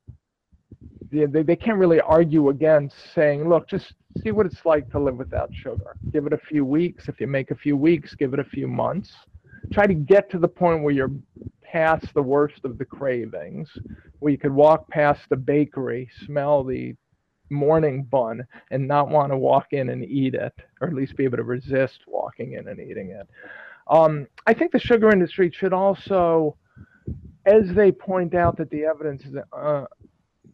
[1.11, 3.93] they, they can't really argue against saying, look, just
[4.23, 5.95] see what it's like to live without sugar.
[6.11, 7.07] Give it a few weeks.
[7.07, 9.11] If you make a few weeks, give it a few months.
[9.71, 11.11] Try to get to the point where you're
[11.63, 13.69] past the worst of the cravings,
[14.19, 16.95] where you could walk past the bakery, smell the
[17.49, 21.23] morning bun, and not want to walk in and eat it, or at least be
[21.23, 23.27] able to resist walking in and eating it.
[23.87, 26.55] Um, I think the sugar industry should also,
[27.45, 29.85] as they point out that the evidence is uh,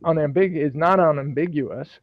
[0.06, 2.00] unambiguous, is not unambiguous,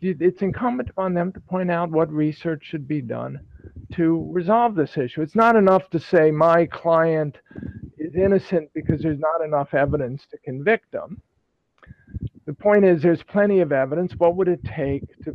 [0.00, 3.40] it's incumbent upon them to point out what research should be done
[3.94, 5.22] to resolve this issue.
[5.22, 7.38] It's not enough to say my client
[7.96, 11.20] is innocent because there's not enough evidence to convict them.
[12.46, 14.14] The point is there's plenty of evidence.
[14.16, 15.34] What would it take to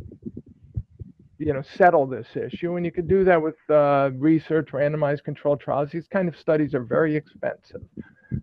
[1.38, 5.60] you know settle this issue and you could do that with uh, research randomized controlled
[5.60, 7.82] trials these kind of studies are very expensive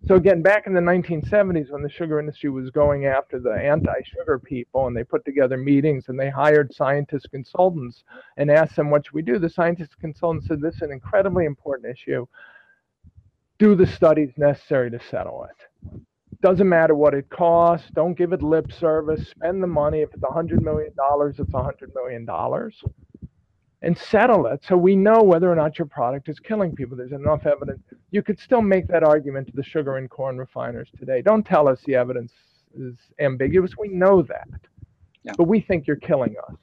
[0.05, 4.39] so again, back in the 1970s, when the sugar industry was going after the anti-sugar
[4.39, 8.03] people, and they put together meetings and they hired scientist consultants
[8.37, 11.45] and asked them, "What should we do?" The scientist consultants said, "This is an incredibly
[11.45, 12.25] important issue.
[13.59, 16.01] Do the studies necessary to settle it.
[16.41, 17.89] Doesn't matter what it costs.
[17.91, 19.29] Don't give it lip service.
[19.29, 20.01] Spend the money.
[20.01, 22.25] If it's $100 million, it's $100 million."
[23.81, 26.95] And settle it so we know whether or not your product is killing people.
[26.95, 27.81] There's enough evidence.
[28.11, 31.21] You could still make that argument to the sugar and corn refiners today.
[31.21, 32.31] Don't tell us the evidence
[32.75, 33.75] is ambiguous.
[33.77, 34.47] We know that.
[35.23, 35.33] Yeah.
[35.37, 36.55] But we think you're killing us.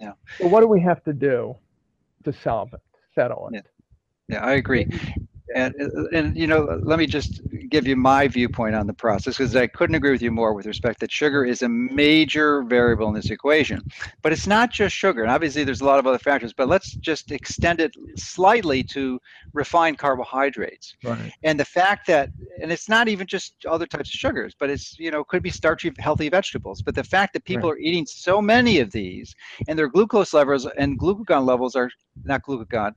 [0.00, 0.12] Yeah.
[0.38, 1.56] So what do we have to do
[2.24, 2.80] to solve it,
[3.14, 3.64] settle it?
[4.28, 4.88] Yeah, yeah I agree.
[5.54, 5.74] And,
[6.12, 7.40] and you know, let me just
[7.70, 10.66] give you my viewpoint on the process because I couldn't agree with you more with
[10.66, 13.80] respect that sugar is a major variable in this equation.
[14.22, 15.22] But it's not just sugar.
[15.22, 16.52] And obviously, there's a lot of other factors.
[16.52, 19.20] But let's just extend it slightly to
[19.52, 20.94] refined carbohydrates.
[21.04, 21.32] Right.
[21.44, 22.30] And the fact that,
[22.60, 25.50] and it's not even just other types of sugars, but it's you know could be
[25.50, 26.82] starchy, healthy vegetables.
[26.82, 27.76] But the fact that people right.
[27.76, 29.34] are eating so many of these,
[29.68, 31.90] and their glucose levels and glucagon levels are
[32.24, 32.92] not glucagon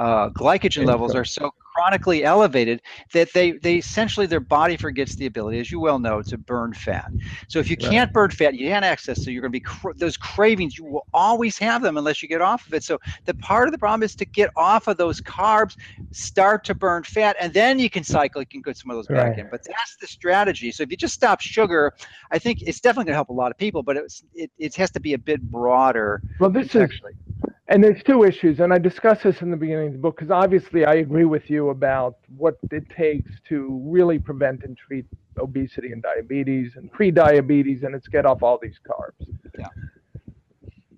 [0.00, 2.80] uh, glycogen levels are so chronically elevated
[3.12, 6.72] that they they essentially their body forgets the ability, as you well know, to burn
[6.72, 7.12] fat.
[7.48, 7.90] So if you right.
[7.90, 9.22] can't burn fat, you can't access.
[9.22, 10.78] So you're going to be cr- those cravings.
[10.78, 12.82] You will always have them unless you get off of it.
[12.82, 15.76] So the part of the problem is to get off of those carbs,
[16.12, 18.40] start to burn fat, and then you can cycle.
[18.40, 19.48] You can get some of those back in.
[19.50, 20.72] But that's the strategy.
[20.72, 21.92] So if you just stop sugar,
[22.30, 23.82] I think it's definitely going to help a lot of people.
[23.82, 26.22] But it, it, it has to be a bit broader.
[26.38, 27.12] Well, this is actually
[27.70, 30.32] and there's two issues, and I discuss this in the beginning of the book because
[30.32, 35.06] obviously I agree with you about what it takes to really prevent and treat
[35.38, 39.24] obesity and diabetes and pre-diabetes, and it's get off all these carbs.
[39.56, 39.68] Yeah.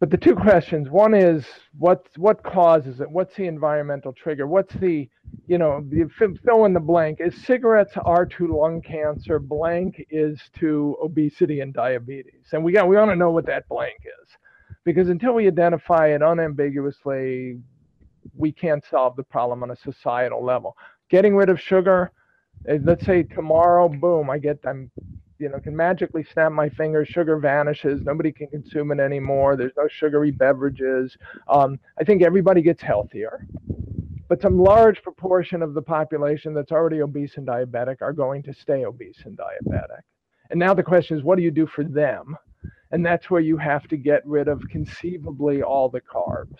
[0.00, 1.44] But the two questions: one is
[1.78, 3.10] what what causes it?
[3.10, 4.46] What's the environmental trigger?
[4.46, 5.06] What's the
[5.46, 6.08] you know the,
[6.42, 7.18] fill in the blank?
[7.20, 9.38] Is cigarettes are to lung cancer?
[9.38, 13.68] Blank is to obesity and diabetes, and we got we want to know what that
[13.68, 14.36] blank is
[14.84, 17.58] because until we identify it unambiguously,
[18.36, 20.76] we can't solve the problem on a societal level.
[21.08, 22.10] Getting rid of sugar,
[22.68, 24.90] eh, let's say tomorrow, boom, I get, I'm,
[25.38, 29.72] you know, can magically snap my fingers, sugar vanishes, nobody can consume it anymore, there's
[29.76, 31.16] no sugary beverages.
[31.48, 33.46] Um, I think everybody gets healthier.
[34.28, 38.54] But some large proportion of the population that's already obese and diabetic are going to
[38.54, 40.00] stay obese and diabetic.
[40.50, 42.36] And now the question is, what do you do for them?
[42.92, 46.58] And that's where you have to get rid of conceivably all the carbs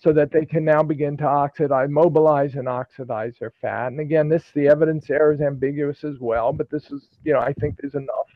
[0.00, 3.88] so that they can now begin to oxidize, mobilize and oxidize their fat.
[3.88, 7.40] And again, this the evidence there is ambiguous as well, but this is, you know,
[7.40, 8.26] I think there's enough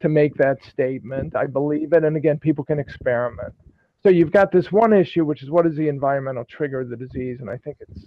[0.00, 1.34] to make that statement.
[1.34, 2.04] I believe it.
[2.04, 3.54] And again, people can experiment.
[4.02, 6.96] So you've got this one issue, which is what is the environmental trigger of the
[6.96, 7.38] disease?
[7.40, 8.04] And I think it's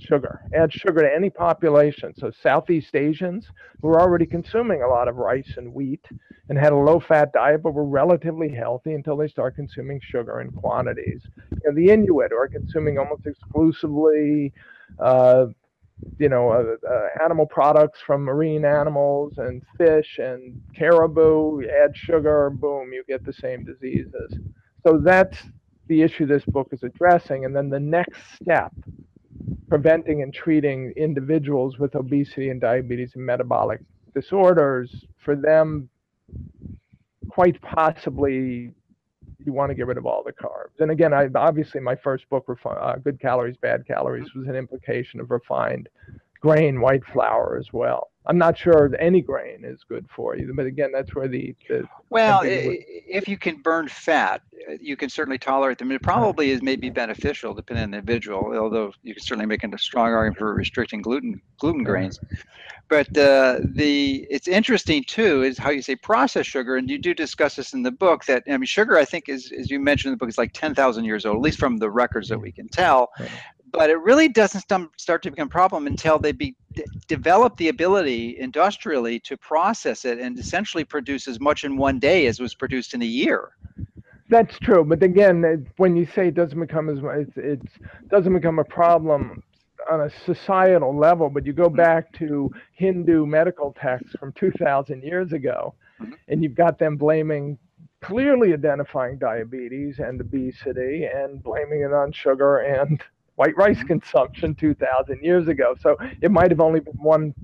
[0.00, 0.42] sugar.
[0.54, 2.14] Add sugar to any population.
[2.16, 3.46] So Southeast Asians
[3.80, 6.04] who are already consuming a lot of rice and wheat
[6.48, 10.50] and had a low-fat diet, but were relatively healthy until they start consuming sugar in
[10.52, 11.22] quantities.
[11.64, 14.52] Know, the Inuit are consuming almost exclusively
[15.00, 15.46] uh,
[16.18, 21.62] you know, uh, uh, animal products from marine animals and fish and caribou.
[21.68, 24.38] Add sugar, boom, you get the same diseases.
[24.86, 25.38] So that's
[25.88, 27.44] the issue this book is addressing.
[27.44, 28.72] And then the next step,
[29.68, 33.80] preventing and treating individuals with obesity and diabetes and metabolic
[34.14, 35.88] disorders, for them,
[37.28, 38.72] quite possibly
[39.44, 40.80] you want to get rid of all the carbs.
[40.80, 45.20] And again, I obviously my first book, uh, Good Calories, Bad Calories, was an implication
[45.20, 45.88] of refined
[46.40, 48.10] grain white flour as well.
[48.26, 51.86] I'm not sure any grain is good for you, but again, that's where the, the
[52.10, 54.42] well, if you can burn fat,
[54.80, 55.92] you can certainly tolerate them.
[55.92, 59.78] It probably is maybe beneficial depending on the individual, although you can certainly make a
[59.78, 62.18] strong argument for restricting gluten gluten grains.
[62.88, 67.14] But uh, the it's interesting too is how you say processed sugar, and you do
[67.14, 68.24] discuss this in the book.
[68.26, 70.52] That I mean, sugar I think is as you mentioned in the book is like
[70.52, 73.10] ten thousand years old, at least from the records that we can tell.
[73.72, 74.64] But it really doesn't
[74.96, 76.56] start to become a problem until they be,
[77.06, 82.26] develop the ability industrially to process it and essentially produce as much in one day
[82.26, 83.52] as was produced in a year.
[84.28, 87.62] That's true, but again, when you say it doesn't become as it, it
[88.08, 89.42] doesn't become a problem
[89.90, 91.76] on a societal level, but you go mm-hmm.
[91.76, 96.12] back to Hindu medical texts from 2,000 years ago, mm-hmm.
[96.28, 97.58] and you've got them blaming,
[98.02, 103.00] clearly identifying diabetes and obesity and blaming it on sugar and
[103.36, 103.86] white rice mm-hmm.
[103.86, 105.74] consumption 2,000 years ago.
[105.80, 107.34] So it might have only been one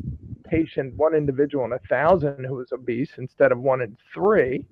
[0.44, 4.64] patient, one individual in a thousand who was obese instead of one in three.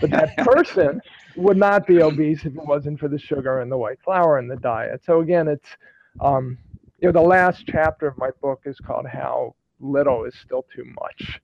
[0.00, 1.00] but that person
[1.36, 4.48] would not be obese if it wasn't for the sugar and the white flour in
[4.48, 5.02] the diet.
[5.04, 5.68] So again, it's
[6.20, 6.58] um,
[7.00, 10.84] you know, the last chapter of my book is called How Little is Still Too
[11.00, 11.40] Much.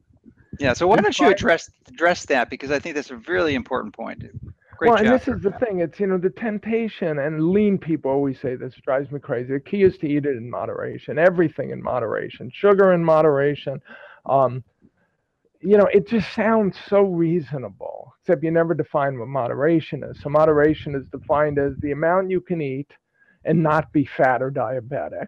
[0.60, 3.94] Yeah, so why don't you address address that because I think that's a really important
[3.94, 4.24] point.
[4.78, 5.12] Great well, chapter.
[5.12, 5.80] and this is the thing.
[5.80, 9.52] It's you know the temptation, and lean people always say this drives me crazy.
[9.52, 11.18] The key is to eat it in moderation.
[11.18, 12.48] Everything in moderation.
[12.54, 13.82] Sugar in moderation.
[14.26, 14.62] Um,
[15.60, 18.14] you know, it just sounds so reasonable.
[18.22, 20.20] Except you never define what moderation is.
[20.22, 22.92] So moderation is defined as the amount you can eat
[23.44, 25.26] and not be fat or diabetic.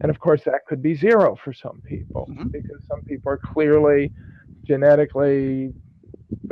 [0.00, 2.48] And of course, that could be zero for some people mm-hmm.
[2.48, 4.12] because some people are clearly
[4.64, 5.72] genetically,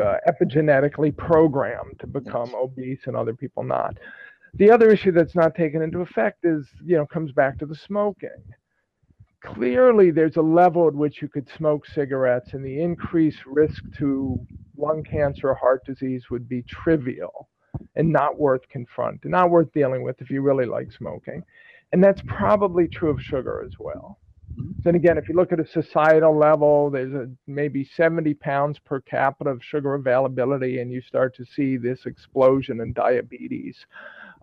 [0.01, 2.57] uh, epigenetically programmed to become yes.
[2.57, 3.97] obese and other people not.
[4.55, 7.75] The other issue that's not taken into effect is, you know, comes back to the
[7.75, 8.31] smoking.
[9.43, 14.39] Clearly, there's a level at which you could smoke cigarettes and the increased risk to
[14.77, 17.49] lung cancer or heart disease would be trivial
[17.97, 21.43] and not worth confronting, not worth dealing with if you really like smoking.
[21.93, 24.19] And that's probably true of sugar as well.
[24.85, 29.01] Then again, if you look at a societal level, there's a, maybe 70 pounds per
[29.01, 33.87] capita of sugar availability, and you start to see this explosion in diabetes.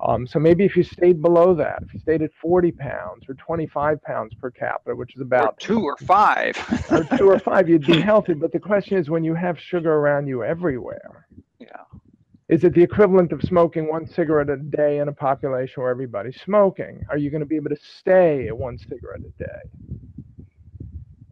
[0.04, 3.36] Um, so maybe if you stayed below that, if you stayed at 40 pounds or
[3.36, 6.58] 25 pounds per capita, which is about or two or five,
[6.90, 8.34] or two or five, you'd be healthy.
[8.34, 11.28] But the question is, when you have sugar around you everywhere,
[11.60, 11.68] yeah,
[12.52, 16.40] is it the equivalent of smoking one cigarette a day in a population where everybody's
[16.42, 17.02] smoking?
[17.10, 20.46] Are you going to be able to stay at one cigarette a day?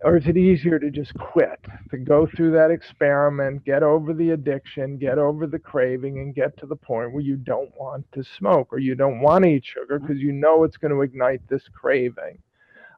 [0.01, 1.59] Or is it easier to just quit,
[1.91, 6.55] to go through that experiment, get over the addiction, get over the craving, and get
[6.59, 9.65] to the point where you don't want to smoke or you don't want to eat
[9.65, 12.39] sugar because you know it's going to ignite this craving?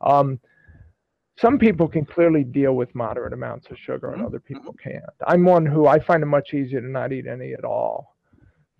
[0.01, 0.39] Um,
[1.39, 4.27] some people can clearly deal with moderate amounts of sugar and mm-hmm.
[4.27, 5.03] other people can't.
[5.25, 8.10] I'm one who I find it much easier to not eat any at all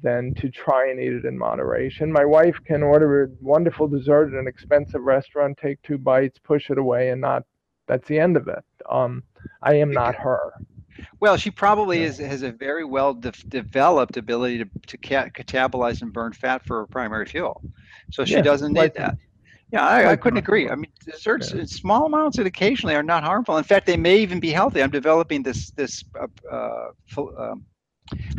[0.02, 2.12] than to try and eat it in moderation.
[2.12, 6.70] My wife can order a wonderful dessert at an expensive restaurant, take two bites, push
[6.70, 7.44] it away, and not.
[7.88, 8.64] That's the end of it.
[8.90, 9.24] Um,
[9.62, 10.54] I am not her.
[11.20, 16.02] Well, she probably is, has a very well de- developed ability to, to ca- catabolize
[16.02, 17.62] and burn fat for her primary fuel.
[18.10, 19.18] So she yeah, doesn't need that.
[19.72, 20.70] Yeah, I, I couldn't agree.
[20.70, 23.58] I mean, desserts in small amounts and occasionally are not harmful.
[23.58, 24.84] In fact, they may even be healthy.
[24.84, 26.88] I'm developing this this uh, uh,
[27.40, 27.66] um,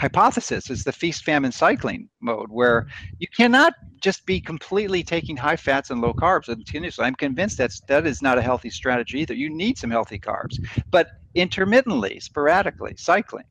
[0.00, 3.14] hypothesis is the feast famine cycling mode where mm-hmm.
[3.18, 7.80] you cannot just be completely taking high fats and low carbs continuously i'm convinced that's
[7.88, 10.58] that is not a healthy strategy either you need some healthy carbs
[10.90, 13.44] but intermittently sporadically cycling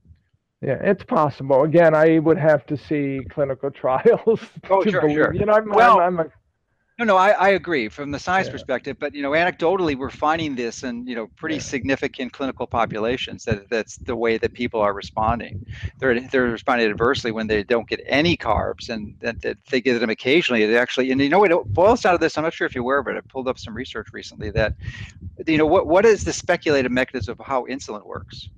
[0.64, 1.64] yeah, it's possible.
[1.64, 4.40] Again, I would have to see clinical trials.
[4.70, 5.16] Oh, sure, believe.
[5.16, 5.34] sure.
[5.34, 6.32] You know, I'm, well, I'm, I'm a
[7.00, 8.52] no, no, I, I agree from the science yeah.
[8.54, 11.62] perspective, but you know, anecdotally, we're finding this in you know pretty yeah.
[11.62, 15.66] significant clinical populations that that's the way that people are responding.
[16.00, 20.00] They're they're responding adversely when they don't get any carbs, and that, that they get
[20.00, 20.66] them occasionally.
[20.66, 22.38] They actually, and you know, what boils out of this.
[22.38, 23.18] I'm not sure if you're aware, of it.
[23.18, 24.76] I pulled up some research recently that
[25.48, 28.50] you know what what is the speculated mechanism of how insulin works?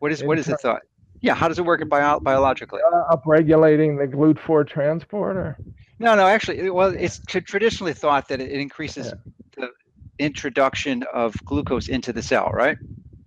[0.00, 0.82] What is what is the thought?
[1.20, 2.80] Yeah, how does it work bio- biologically?
[2.92, 5.58] Uh, upregulating the GLUT4 transporter.
[5.98, 9.12] No, no, actually, well, it's traditionally thought that it increases yeah.
[9.56, 9.70] the
[10.18, 12.78] introduction of glucose into the cell, right?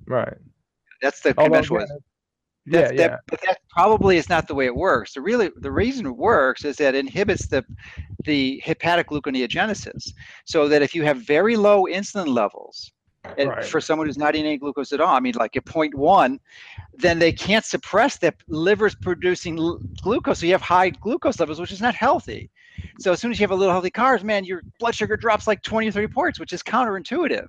[0.07, 0.37] Right.
[1.01, 1.79] That's the oh, conventional.
[1.79, 1.91] That's,
[2.65, 3.17] yeah, yeah.
[3.27, 5.13] but that probably is not the way it works.
[5.13, 7.65] The really the reason it works is that it inhibits the
[8.23, 10.13] the hepatic gluconeogenesis,
[10.45, 12.91] so that if you have very low insulin levels,
[13.25, 13.65] right.
[13.65, 16.39] for someone who's not eating any glucose at all, I mean, like at point one,
[16.93, 19.55] then they can't suppress that liver's producing
[20.01, 20.39] glucose.
[20.39, 22.51] So you have high glucose levels, which is not healthy.
[22.99, 25.47] So as soon as you have a little healthy carbs, man, your blood sugar drops
[25.47, 27.47] like 20 or 30 points, which is counterintuitive.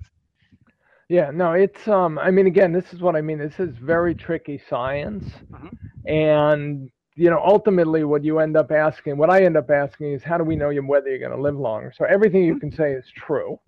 [1.09, 3.37] Yeah, no, it's um I mean again, this is what I mean.
[3.37, 5.25] This is very tricky science.
[5.51, 6.11] Mm-hmm.
[6.11, 10.23] And you know, ultimately what you end up asking, what I end up asking is
[10.23, 11.93] how do we know whether you're going to live longer?
[11.95, 12.69] So everything you mm-hmm.
[12.69, 13.59] can say is true.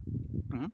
[0.49, 0.65] Mm-hmm.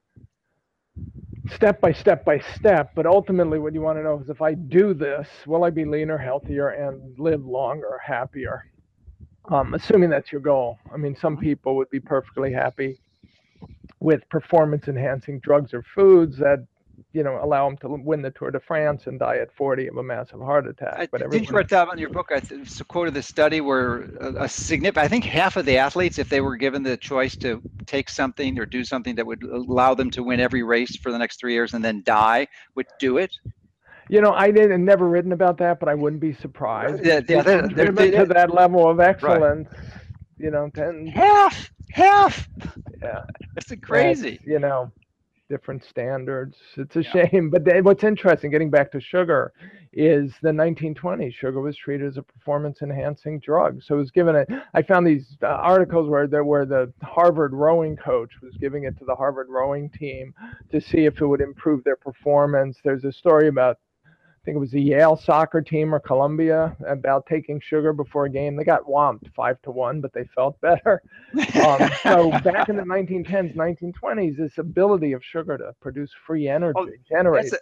[1.54, 4.54] Step by step by step, but ultimately what you want to know is if I
[4.54, 8.71] do this, will I be leaner, healthier and live longer, happier?
[9.48, 10.78] Um, assuming that's your goal.
[10.92, 11.44] I mean, some mm-hmm.
[11.44, 12.98] people would be perfectly happy
[14.00, 16.66] with performance enhancing drugs or foods that
[17.12, 19.96] you know allow them to win the Tour de France and die at 40 of
[19.96, 20.94] a massive heart attack.
[20.96, 22.30] I but think you wrote down on your book.
[22.30, 22.40] I
[22.88, 26.40] quoted the study where a, a significant, I think half of the athletes, if they
[26.40, 30.22] were given the choice to take something or do something that would allow them to
[30.22, 33.32] win every race for the next three years and then die, would do it.
[34.12, 37.02] You know, I didn't never written about that, but I wouldn't be surprised.
[37.02, 39.68] Yeah, yeah they're, they're, they're, to that level of excellence.
[39.72, 39.80] Right.
[40.36, 42.46] You know, ten half half.
[43.00, 43.22] Yeah,
[43.56, 44.32] it's crazy.
[44.32, 44.92] That's, you know,
[45.48, 46.58] different standards.
[46.76, 47.26] It's a yeah.
[47.26, 47.48] shame.
[47.48, 49.54] But they, what's interesting, getting back to sugar,
[49.94, 51.32] is the 1920s.
[51.32, 53.82] Sugar was treated as a performance-enhancing drug.
[53.82, 54.46] So it was given it.
[54.74, 58.98] I found these uh, articles where there where the Harvard rowing coach was giving it
[58.98, 60.34] to the Harvard rowing team
[60.70, 62.76] to see if it would improve their performance.
[62.84, 63.78] There's a story about
[64.44, 68.56] think it was the Yale soccer team or Columbia about taking sugar before a game.
[68.56, 71.02] They got whomped five to one, but they felt better.
[71.64, 76.78] Um, so back in the 1910s, 1920s, this ability of sugar to produce free energy,
[76.80, 77.58] oh, generate that's a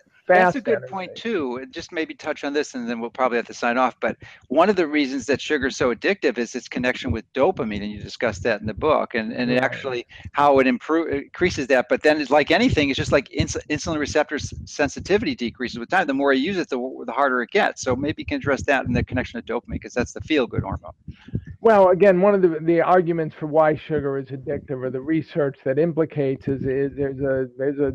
[0.61, 1.66] good point too.
[1.70, 3.97] Just maybe touch on this, and then we'll probably have to sign off.
[4.01, 4.16] But
[4.48, 7.90] one of the reasons that sugar is so addictive is its connection with dopamine, and
[7.90, 9.62] you discuss that in the book, and and right.
[9.62, 11.86] actually how it improve increases that.
[11.89, 16.07] But then it's like anything, it's just like ins- insulin receptor sensitivity decreases with time.
[16.07, 17.82] The more you use it, the, the harder it gets.
[17.82, 20.47] So maybe you can address that in the connection to dopamine because that's the feel
[20.47, 20.93] good hormone.
[21.62, 25.59] Well, again, one of the, the arguments for why sugar is addictive, or the research
[25.65, 27.93] that implicates, is, is there's a there's a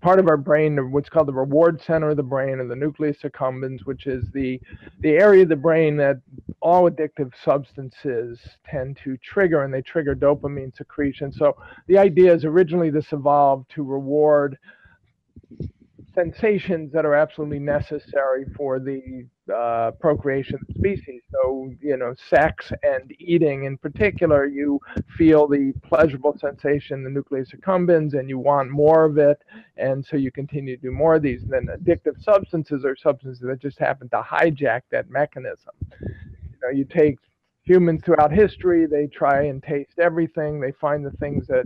[0.00, 3.18] part of our brain, what's called the reward center of the brain, and the nucleus
[3.22, 4.60] accumbens, which is the
[5.00, 6.18] the area of the brain that
[6.60, 11.32] all addictive substances tend to trigger, and they trigger dopamine secretion.
[11.32, 11.56] So
[11.86, 14.58] the idea is originally this evolved to reward
[16.14, 21.22] sensations that are absolutely necessary for the uh, procreation of species.
[21.32, 24.80] So, you know, sex and eating in particular, you
[25.18, 29.42] feel the pleasurable sensation, the nucleus accumbens, and you want more of it.
[29.76, 31.42] And so you continue to do more of these.
[31.42, 35.74] And then addictive substances are substances that just happen to hijack that mechanism.
[36.00, 37.18] You know, you take
[37.64, 41.64] humans throughout history, they try and taste everything, they find the things that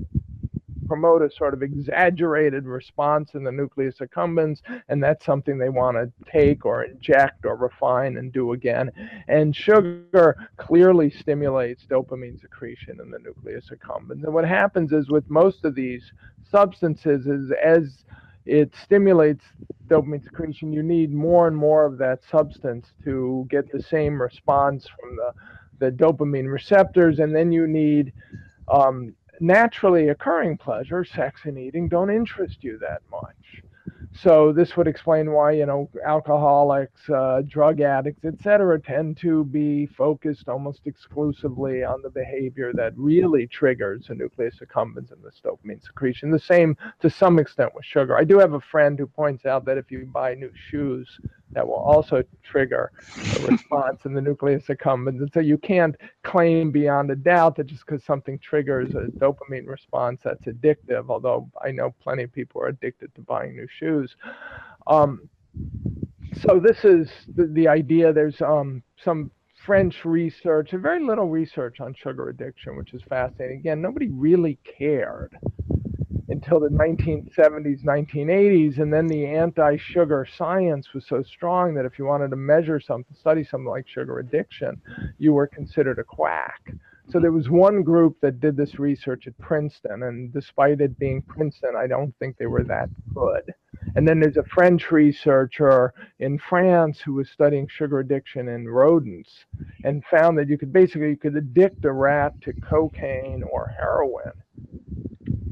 [0.89, 5.97] promote a sort of exaggerated response in the nucleus accumbens, and that's something they want
[5.97, 8.91] to take or inject or refine and do again.
[9.29, 14.25] And sugar clearly stimulates dopamine secretion in the nucleus accumbens.
[14.25, 16.03] And what happens is with most of these
[16.51, 18.05] substances is as
[18.47, 19.45] it stimulates
[19.89, 24.87] dopamine secretion, you need more and more of that substance to get the same response
[24.99, 25.33] from the,
[25.79, 28.13] the dopamine receptors, and then you need
[28.69, 33.63] um, naturally occurring pleasure, sex and eating, don't interest you that much.
[34.13, 39.87] So this would explain why you know alcoholics, uh, drug addicts, etc., tend to be
[39.87, 45.83] focused almost exclusively on the behavior that really triggers the nucleus accumbens and the dopamine
[45.85, 46.31] secretion.
[46.31, 48.17] The same to some extent with sugar.
[48.17, 51.21] I do have a friend who points out that if you buy new shoes,
[51.53, 55.19] that will also trigger a response in the nucleus accumbens.
[55.19, 59.67] And so you can't claim beyond a doubt that just because something triggers a dopamine
[59.67, 64.15] response that's addictive, although I know plenty of people are addicted to buying new shoes.
[64.87, 65.29] Um,
[66.43, 68.13] so this is the, the idea.
[68.13, 69.31] There's um, some
[69.65, 73.59] French research and very little research on sugar addiction, which is fascinating.
[73.59, 75.37] Again, nobody really cared
[76.29, 82.05] until the 1970s, 1980s, and then the anti-sugar science was so strong that if you
[82.05, 84.81] wanted to measure something, study something like sugar addiction,
[85.19, 86.73] you were considered a quack.
[87.11, 91.23] So there was one group that did this research at Princeton, and despite it being
[91.23, 93.55] Princeton, I don't think they were that good.
[93.97, 99.47] And then there's a French researcher in France who was studying sugar addiction in rodents
[99.85, 104.33] and found that you could basically you could addict a rat to cocaine or heroin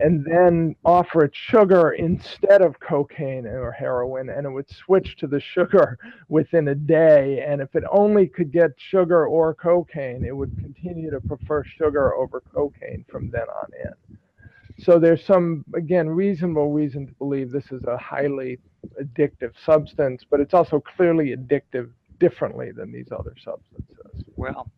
[0.00, 5.26] and then offer it sugar instead of cocaine or heroin, and it would switch to
[5.26, 5.98] the sugar
[6.28, 7.44] within a day.
[7.46, 12.14] And if it only could get sugar or cocaine, it would continue to prefer sugar
[12.14, 14.16] over cocaine from then on in.
[14.78, 18.58] So there's some, again, reasonable reason to believe this is a highly
[19.00, 23.96] addictive substance, but it's also clearly addictive differently than these other substances.
[24.36, 24.70] Well,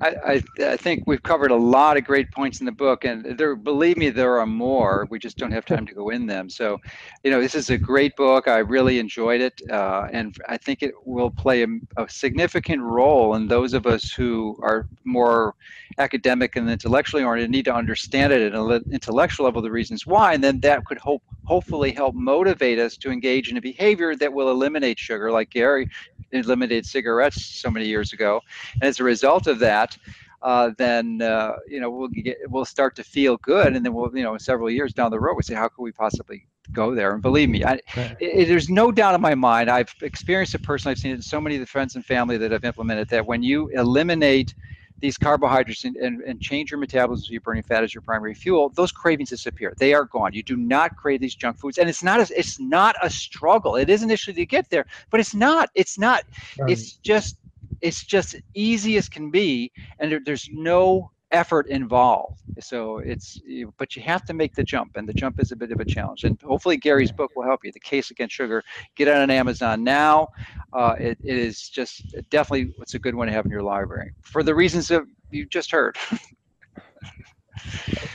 [0.00, 0.42] I, I,
[0.72, 3.96] I, think we've covered a lot of great points in the book, and there, believe
[3.96, 5.06] me, there are more.
[5.10, 6.50] We just don't have time to go in them.
[6.50, 6.78] So,
[7.24, 8.46] you know, this is a great book.
[8.46, 11.66] I really enjoyed it, uh, and I think it will play a,
[11.96, 15.54] a, significant role in those of us who are more
[15.98, 20.34] academic and intellectually oriented, need to understand it at an intellectual level, the reasons why,
[20.34, 24.32] and then that could hope hopefully help motivate us to engage in a behavior that
[24.32, 25.88] will eliminate sugar, like Gary
[26.32, 28.40] eliminated cigarettes so many years ago.
[28.74, 29.96] And as a result of that,
[30.42, 34.10] uh, then uh, you know we'll get we'll start to feel good, and then we'll
[34.16, 37.12] you know several years down the road we say how could we possibly go there?
[37.12, 39.68] And believe me, I, it, it, there's no doubt in my mind.
[39.68, 40.92] I've experienced it personally.
[40.92, 43.26] I've seen it in so many of the friends and family that have implemented that
[43.26, 44.54] when you eliminate
[45.00, 48.34] these carbohydrates and, and, and change your metabolism so you're burning fat as your primary
[48.34, 49.74] fuel, those cravings disappear.
[49.78, 50.32] They are gone.
[50.32, 51.78] You do not crave these junk foods.
[51.78, 53.76] And it's not a, it's not a struggle.
[53.76, 55.70] It is initially to get there, but it's not.
[55.74, 56.24] It's not.
[56.58, 56.70] Right.
[56.70, 57.38] It's just
[57.80, 59.72] it's just easy as can be.
[59.98, 62.40] And there, there's no effort involved.
[62.60, 63.40] So it's,
[63.78, 65.84] but you have to make the jump, and the jump is a bit of a
[65.84, 66.24] challenge.
[66.24, 67.72] And hopefully, Gary's book will help you.
[67.72, 68.62] The Case Against Sugar.
[68.96, 70.28] Get it on Amazon now.
[70.72, 74.12] Uh, it, it is just definitely it's a good one to have in your library
[74.22, 75.96] for the reasons that you just heard.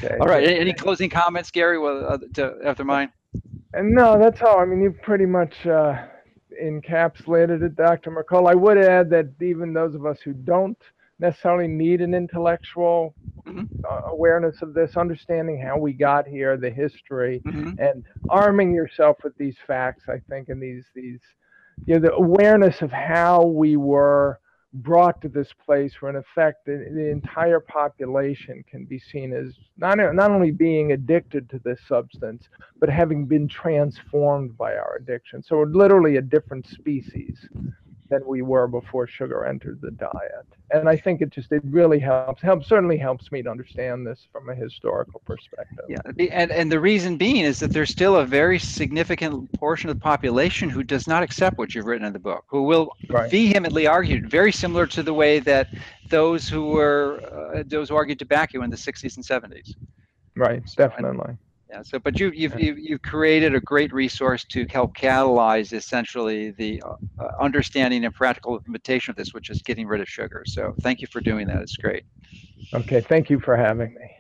[0.04, 0.18] okay.
[0.20, 0.48] All right.
[0.48, 1.78] Any, any, closing comments, Gary?
[1.78, 3.12] Well, uh, to, after mine.
[3.74, 4.60] And no, that's all.
[4.60, 5.66] I mean, you've pretty much.
[5.66, 6.06] Uh,
[6.62, 8.12] encapsulated it, Dr.
[8.12, 8.52] Mercola.
[8.52, 10.78] I would add that even those of us who don't
[11.20, 13.16] necessarily need an intellectual
[13.46, 13.64] mm-hmm.
[13.90, 17.80] uh, awareness of this, understanding how we got here, the history, mm-hmm.
[17.80, 20.04] and arming yourself with these facts.
[20.10, 21.20] I think, and these these
[21.86, 24.40] you know the awareness of how we were
[24.74, 29.54] brought to this place where in effect the, the, entire population can be seen as
[29.78, 35.42] not, not only being addicted to this substance but having been transformed by our addiction
[35.42, 37.48] so we're literally a different species
[38.10, 40.46] than we were before sugar entered the diet.
[40.72, 44.28] And I think it just it really helps helps certainly helps me to understand this
[44.32, 45.86] from a historical perspective.
[45.90, 49.96] Yeah, and and the reason being is that there's still a very significant portion of
[49.96, 53.30] the population who does not accept what you've written in the book, who will right.
[53.30, 55.68] vehemently argue, very similar to the way that
[56.10, 59.76] those who were uh, those who argued tobacco in the 60s and 70s.
[60.36, 61.38] Right, so, definitely.
[61.76, 61.82] Yeah.
[61.84, 66.82] So, but you, you've, you've you've created a great resource to help catalyze essentially the
[66.86, 70.44] uh, uh, understanding and practical implementation of this, which is getting rid of sugar.
[70.46, 71.62] So, thank you for doing that.
[71.62, 72.04] It's great.
[72.74, 73.02] Okay.
[73.02, 74.15] Thank you for having me.